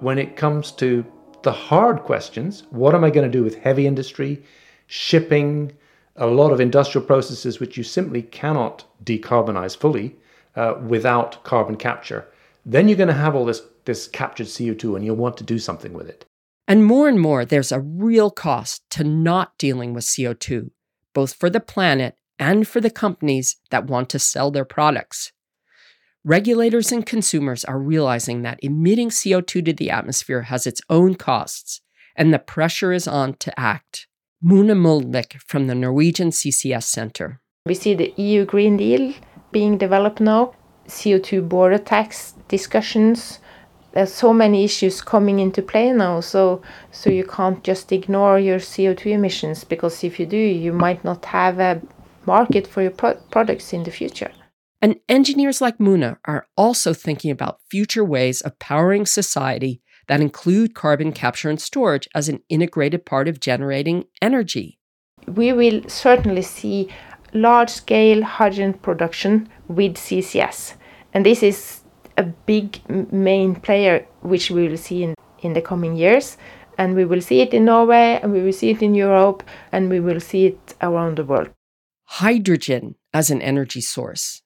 When 0.00 0.18
it 0.18 0.36
comes 0.36 0.72
to 0.72 1.04
the 1.42 1.52
hard 1.52 2.02
questions, 2.02 2.64
what 2.70 2.94
am 2.94 3.02
I 3.02 3.10
going 3.10 3.30
to 3.30 3.38
do 3.38 3.42
with 3.42 3.58
heavy 3.58 3.86
industry, 3.86 4.42
shipping, 4.86 5.72
a 6.16 6.26
lot 6.26 6.52
of 6.52 6.60
industrial 6.60 7.06
processes 7.06 7.58
which 7.58 7.76
you 7.76 7.82
simply 7.82 8.22
cannot 8.22 8.84
decarbonize 9.04 9.76
fully 9.76 10.16
uh, 10.54 10.74
without 10.86 11.42
carbon 11.44 11.76
capture, 11.76 12.28
then 12.66 12.88
you're 12.88 12.96
going 12.96 13.08
to 13.08 13.14
have 13.14 13.34
all 13.34 13.44
this 13.44 13.62
this 13.84 14.06
captured 14.06 14.46
CO2 14.46 14.94
and 14.94 15.04
you'll 15.04 15.16
want 15.16 15.36
to 15.36 15.44
do 15.44 15.58
something 15.58 15.92
with 15.92 16.08
it. 16.08 16.24
And 16.72 16.86
more 16.86 17.06
and 17.06 17.20
more, 17.20 17.44
there's 17.44 17.70
a 17.70 17.82
real 17.82 18.30
cost 18.30 18.88
to 18.92 19.04
not 19.04 19.58
dealing 19.58 19.92
with 19.92 20.04
CO2, 20.04 20.70
both 21.12 21.34
for 21.34 21.50
the 21.50 21.60
planet 21.60 22.16
and 22.38 22.66
for 22.66 22.80
the 22.80 22.88
companies 22.88 23.56
that 23.68 23.88
want 23.88 24.08
to 24.08 24.18
sell 24.18 24.50
their 24.50 24.64
products. 24.64 25.32
Regulators 26.24 26.90
and 26.90 27.04
consumers 27.04 27.62
are 27.66 27.78
realizing 27.78 28.40
that 28.40 28.58
emitting 28.62 29.10
CO2 29.10 29.66
to 29.66 29.72
the 29.74 29.90
atmosphere 29.90 30.44
has 30.44 30.66
its 30.66 30.80
own 30.88 31.14
costs, 31.14 31.82
and 32.16 32.32
the 32.32 32.38
pressure 32.38 32.94
is 32.94 33.06
on 33.06 33.34
to 33.34 33.52
act. 33.60 34.06
Mona 34.40 34.74
Mølnvik 34.74 35.42
from 35.42 35.66
the 35.66 35.74
Norwegian 35.74 36.30
CCS 36.30 36.84
Center. 36.84 37.42
We 37.66 37.74
see 37.74 37.92
the 37.92 38.14
EU 38.16 38.46
Green 38.46 38.78
Deal 38.78 39.12
being 39.50 39.76
developed 39.76 40.20
now, 40.20 40.54
CO2 40.88 41.46
border 41.46 41.76
tax 41.76 42.32
discussions, 42.48 43.40
there's 43.92 44.12
so 44.12 44.32
many 44.32 44.64
issues 44.64 45.00
coming 45.00 45.38
into 45.38 45.62
play 45.62 45.92
now 45.92 46.20
so 46.20 46.62
so 46.90 47.10
you 47.10 47.24
can't 47.24 47.62
just 47.62 47.92
ignore 47.92 48.38
your 48.38 48.58
CO2 48.58 49.06
emissions 49.06 49.64
because 49.64 50.04
if 50.04 50.18
you 50.18 50.26
do 50.26 50.36
you 50.36 50.72
might 50.72 51.04
not 51.04 51.24
have 51.26 51.58
a 51.58 51.80
market 52.26 52.66
for 52.66 52.82
your 52.82 52.90
pro- 52.90 53.20
products 53.30 53.72
in 53.72 53.82
the 53.84 53.90
future 53.90 54.30
and 54.80 54.96
engineers 55.08 55.60
like 55.60 55.78
Mona 55.78 56.18
are 56.24 56.48
also 56.56 56.92
thinking 56.92 57.30
about 57.30 57.60
future 57.70 58.04
ways 58.04 58.40
of 58.40 58.58
powering 58.58 59.06
society 59.06 59.80
that 60.08 60.20
include 60.20 60.74
carbon 60.74 61.12
capture 61.12 61.48
and 61.48 61.60
storage 61.60 62.08
as 62.14 62.28
an 62.28 62.42
integrated 62.48 63.06
part 63.06 63.28
of 63.28 63.38
generating 63.38 64.04
energy. 64.20 64.80
We 65.28 65.52
will 65.52 65.88
certainly 65.88 66.42
see 66.42 66.88
large 67.32 67.70
scale 67.70 68.22
hydrogen 68.22 68.74
production 68.74 69.48
with 69.68 69.94
CCS. 69.94 70.74
And 71.14 71.24
this 71.24 71.42
is 71.42 71.81
a 72.16 72.24
big 72.24 72.80
main 73.12 73.54
player 73.54 74.06
which 74.20 74.50
we 74.50 74.68
will 74.68 74.76
see 74.76 75.02
in, 75.02 75.14
in 75.40 75.52
the 75.52 75.62
coming 75.62 75.96
years 75.96 76.36
and 76.78 76.94
we 76.94 77.04
will 77.04 77.20
see 77.20 77.40
it 77.40 77.52
in 77.54 77.64
Norway 77.64 78.18
and 78.22 78.32
we 78.32 78.42
will 78.42 78.52
see 78.52 78.70
it 78.70 78.82
in 78.82 78.94
Europe 78.94 79.42
and 79.70 79.90
we 79.90 80.00
will 80.00 80.20
see 80.20 80.46
it 80.46 80.74
around 80.80 81.16
the 81.16 81.24
world. 81.24 81.50
Hydrogen 82.04 82.96
as 83.12 83.30
an 83.30 83.42
energy 83.42 83.80
source. 83.80 84.42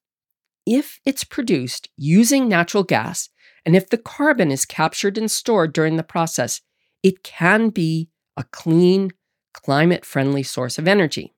If 0.66 0.98
it's 1.04 1.24
produced 1.24 1.88
using 1.96 2.48
natural 2.48 2.82
gas 2.82 3.28
and 3.64 3.76
if 3.76 3.88
the 3.88 3.98
carbon 3.98 4.50
is 4.50 4.64
captured 4.64 5.18
and 5.18 5.30
stored 5.30 5.72
during 5.72 5.96
the 5.96 6.02
process, 6.02 6.60
it 7.02 7.22
can 7.22 7.70
be 7.70 8.08
a 8.36 8.44
clean, 8.44 9.12
climate 9.52 10.04
friendly 10.04 10.42
source 10.42 10.78
of 10.78 10.86
energy. 10.86 11.34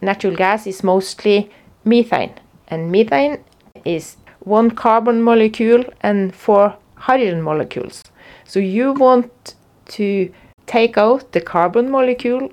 Natural 0.00 0.34
gas 0.34 0.66
is 0.66 0.82
mostly 0.82 1.50
methane, 1.84 2.34
and 2.68 2.90
methane 2.90 3.44
is 3.84 4.16
one 4.44 4.70
carbon 4.70 5.22
molecule 5.22 5.84
and 6.00 6.34
four 6.34 6.76
hydrogen 6.96 7.42
molecules. 7.42 8.02
So 8.44 8.58
you 8.58 8.92
want 8.92 9.54
to 9.86 10.32
take 10.66 10.96
out 10.96 11.32
the 11.32 11.40
carbon 11.40 11.90
molecule 11.90 12.50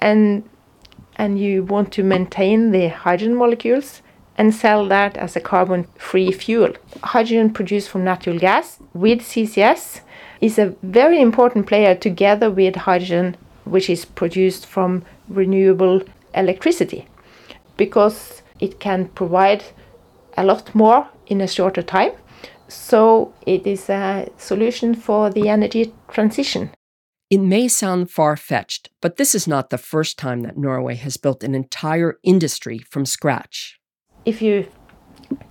and 0.00 0.48
and 1.16 1.40
you 1.40 1.64
want 1.64 1.92
to 1.92 2.02
maintain 2.02 2.72
the 2.72 2.88
hydrogen 2.88 3.34
molecules 3.34 4.02
and 4.36 4.54
sell 4.54 4.86
that 4.86 5.16
as 5.16 5.34
a 5.34 5.40
carbon 5.40 5.86
free 5.96 6.30
fuel. 6.30 6.72
Hydrogen 7.02 7.52
produced 7.52 7.88
from 7.88 8.04
natural 8.04 8.38
gas 8.38 8.78
with 8.92 9.20
CCS 9.20 10.00
is 10.40 10.58
a 10.58 10.74
very 10.82 11.20
important 11.20 11.66
player 11.66 11.94
together 11.94 12.50
with 12.50 12.76
hydrogen 12.76 13.36
which 13.64 13.88
is 13.88 14.04
produced 14.04 14.66
from 14.66 15.04
renewable 15.28 16.02
electricity 16.34 17.08
because 17.76 18.42
it 18.60 18.78
can 18.78 19.08
provide 19.08 19.64
a 20.36 20.44
lot 20.44 20.74
more 20.74 21.08
in 21.26 21.40
a 21.40 21.48
shorter 21.48 21.82
time. 21.82 22.12
So 22.68 23.32
it 23.46 23.66
is 23.66 23.88
a 23.88 24.28
solution 24.36 24.94
for 24.94 25.30
the 25.30 25.48
energy 25.48 25.92
transition. 26.08 26.70
It 27.28 27.40
may 27.40 27.68
sound 27.68 28.10
far 28.10 28.36
fetched, 28.36 28.90
but 29.00 29.16
this 29.16 29.34
is 29.34 29.48
not 29.48 29.70
the 29.70 29.78
first 29.78 30.18
time 30.18 30.42
that 30.42 30.56
Norway 30.56 30.94
has 30.94 31.16
built 31.16 31.42
an 31.42 31.54
entire 31.54 32.18
industry 32.22 32.78
from 32.78 33.04
scratch. 33.04 33.80
If 34.24 34.40
you 34.40 34.68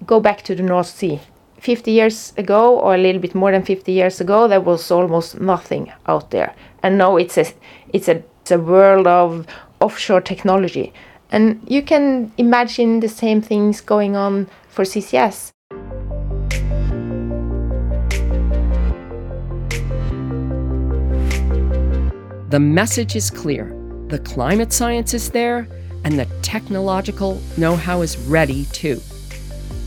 go 0.06 0.21
back 0.21 0.41
to 0.43 0.56
the 0.56 0.63
North 0.63 0.88
Sea, 0.88 1.19
50 1.60 1.91
years 1.91 2.34
ago, 2.38 2.80
or 2.80 2.95
a 2.95 2.98
little 2.98 3.19
bit 3.19 3.36
more 3.36 3.52
than 3.52 3.63
50 3.63 3.91
years 3.91 4.21
ago, 4.21 4.48
there 4.48 4.62
was 4.62 4.91
almost 4.91 5.41
nothing 5.41 5.91
out 6.08 6.32
there. 6.32 6.54
And 6.84 6.98
now 6.98 7.17
it's 7.17 7.38
a, 7.38 7.45
it's 7.91 8.08
a, 8.08 8.24
it's 8.41 8.52
a 8.52 8.60
world 8.60 9.08
of 9.08 9.45
offshore 9.82 10.21
technology. 10.21 10.93
And 11.32 11.62
you 11.67 11.82
can 11.82 12.32
imagine 12.38 13.00
the 13.00 13.10
same 13.10 13.41
things 13.41 13.82
going 13.82 14.15
on 14.15 14.48
for 14.75 14.83
CCS. 14.83 15.53
The 22.49 22.59
message 22.59 23.15
is 23.15 23.31
clear 23.31 23.71
the 24.07 24.19
climate 24.19 24.71
science 24.71 25.15
is 25.15 25.31
there, 25.31 25.67
and 26.03 26.19
the 26.19 26.25
technological 26.43 27.41
know 27.57 27.75
how 27.75 28.01
is 28.01 28.17
ready 28.17 28.65
too. 28.65 29.01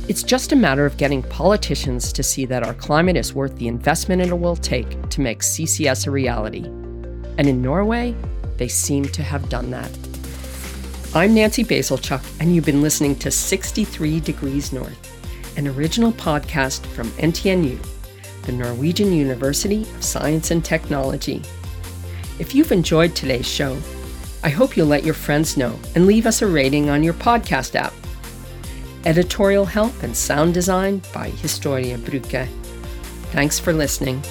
It's 0.09 0.23
just 0.23 0.53
a 0.53 0.57
matter 0.57 0.85
of 0.85 0.97
getting 0.97 1.23
politicians 1.23 2.13
to 2.15 2.23
see 2.23 2.47
that 2.47 2.65
our 2.65 2.75
climate 2.75 3.17
is 3.17 3.35
worth 3.35 3.55
the 3.57 3.69
investment 3.69 4.23
it 4.23 4.37
will 4.37 4.57
take 4.57 5.09
to 5.11 5.21
make 5.21 5.41
CCS 5.41 6.07
a 6.07 6.11
reality. 6.11 6.65
And 7.39 7.47
in 7.47 7.63
Norway, 7.63 8.17
they 8.57 8.69
seem 8.69 9.05
to 9.05 9.23
have 9.23 9.49
done 9.49 9.71
that. 9.71 10.08
I'm 11.15 11.35
Nancy 11.35 11.65
Bazilchuk, 11.65 12.23
and 12.39 12.55
you've 12.55 12.67
been 12.67 12.83
listening 12.83 13.17
to 13.17 13.31
63 13.31 14.21
Degrees 14.21 14.75
North, 14.75 15.57
an 15.57 15.67
original 15.67 16.13
podcast 16.13 16.85
from 16.85 17.09
NTNU, 17.13 17.79
the 18.43 18.53
Norwegian 18.53 19.11
University 19.15 19.83
of 19.83 20.05
Science 20.05 20.51
and 20.51 20.63
Technology. 20.63 21.41
If 22.39 22.55
you've 22.55 22.73
enjoyed 22.73 23.17
today's 23.17 23.49
show, 23.49 23.79
I 24.45 24.51
hope 24.51 24.77
you'll 24.77 24.87
let 24.87 25.03
your 25.03 25.15
friends 25.15 25.57
know 25.57 25.79
and 25.95 26.07
leave 26.07 26.27
us 26.27 26.43
a 26.43 26.47
rating 26.47 26.91
on 26.91 27.03
your 27.03 27.15
podcast 27.15 27.75
app. 27.75 27.95
Editorial 29.07 29.65
help 29.65 30.03
and 30.03 30.15
sound 30.15 30.53
design 30.53 31.01
by 31.15 31.31
Historia 31.31 31.97
Bruke. 31.97 32.47
Thanks 33.33 33.59
for 33.59 33.73
listening. 33.73 34.23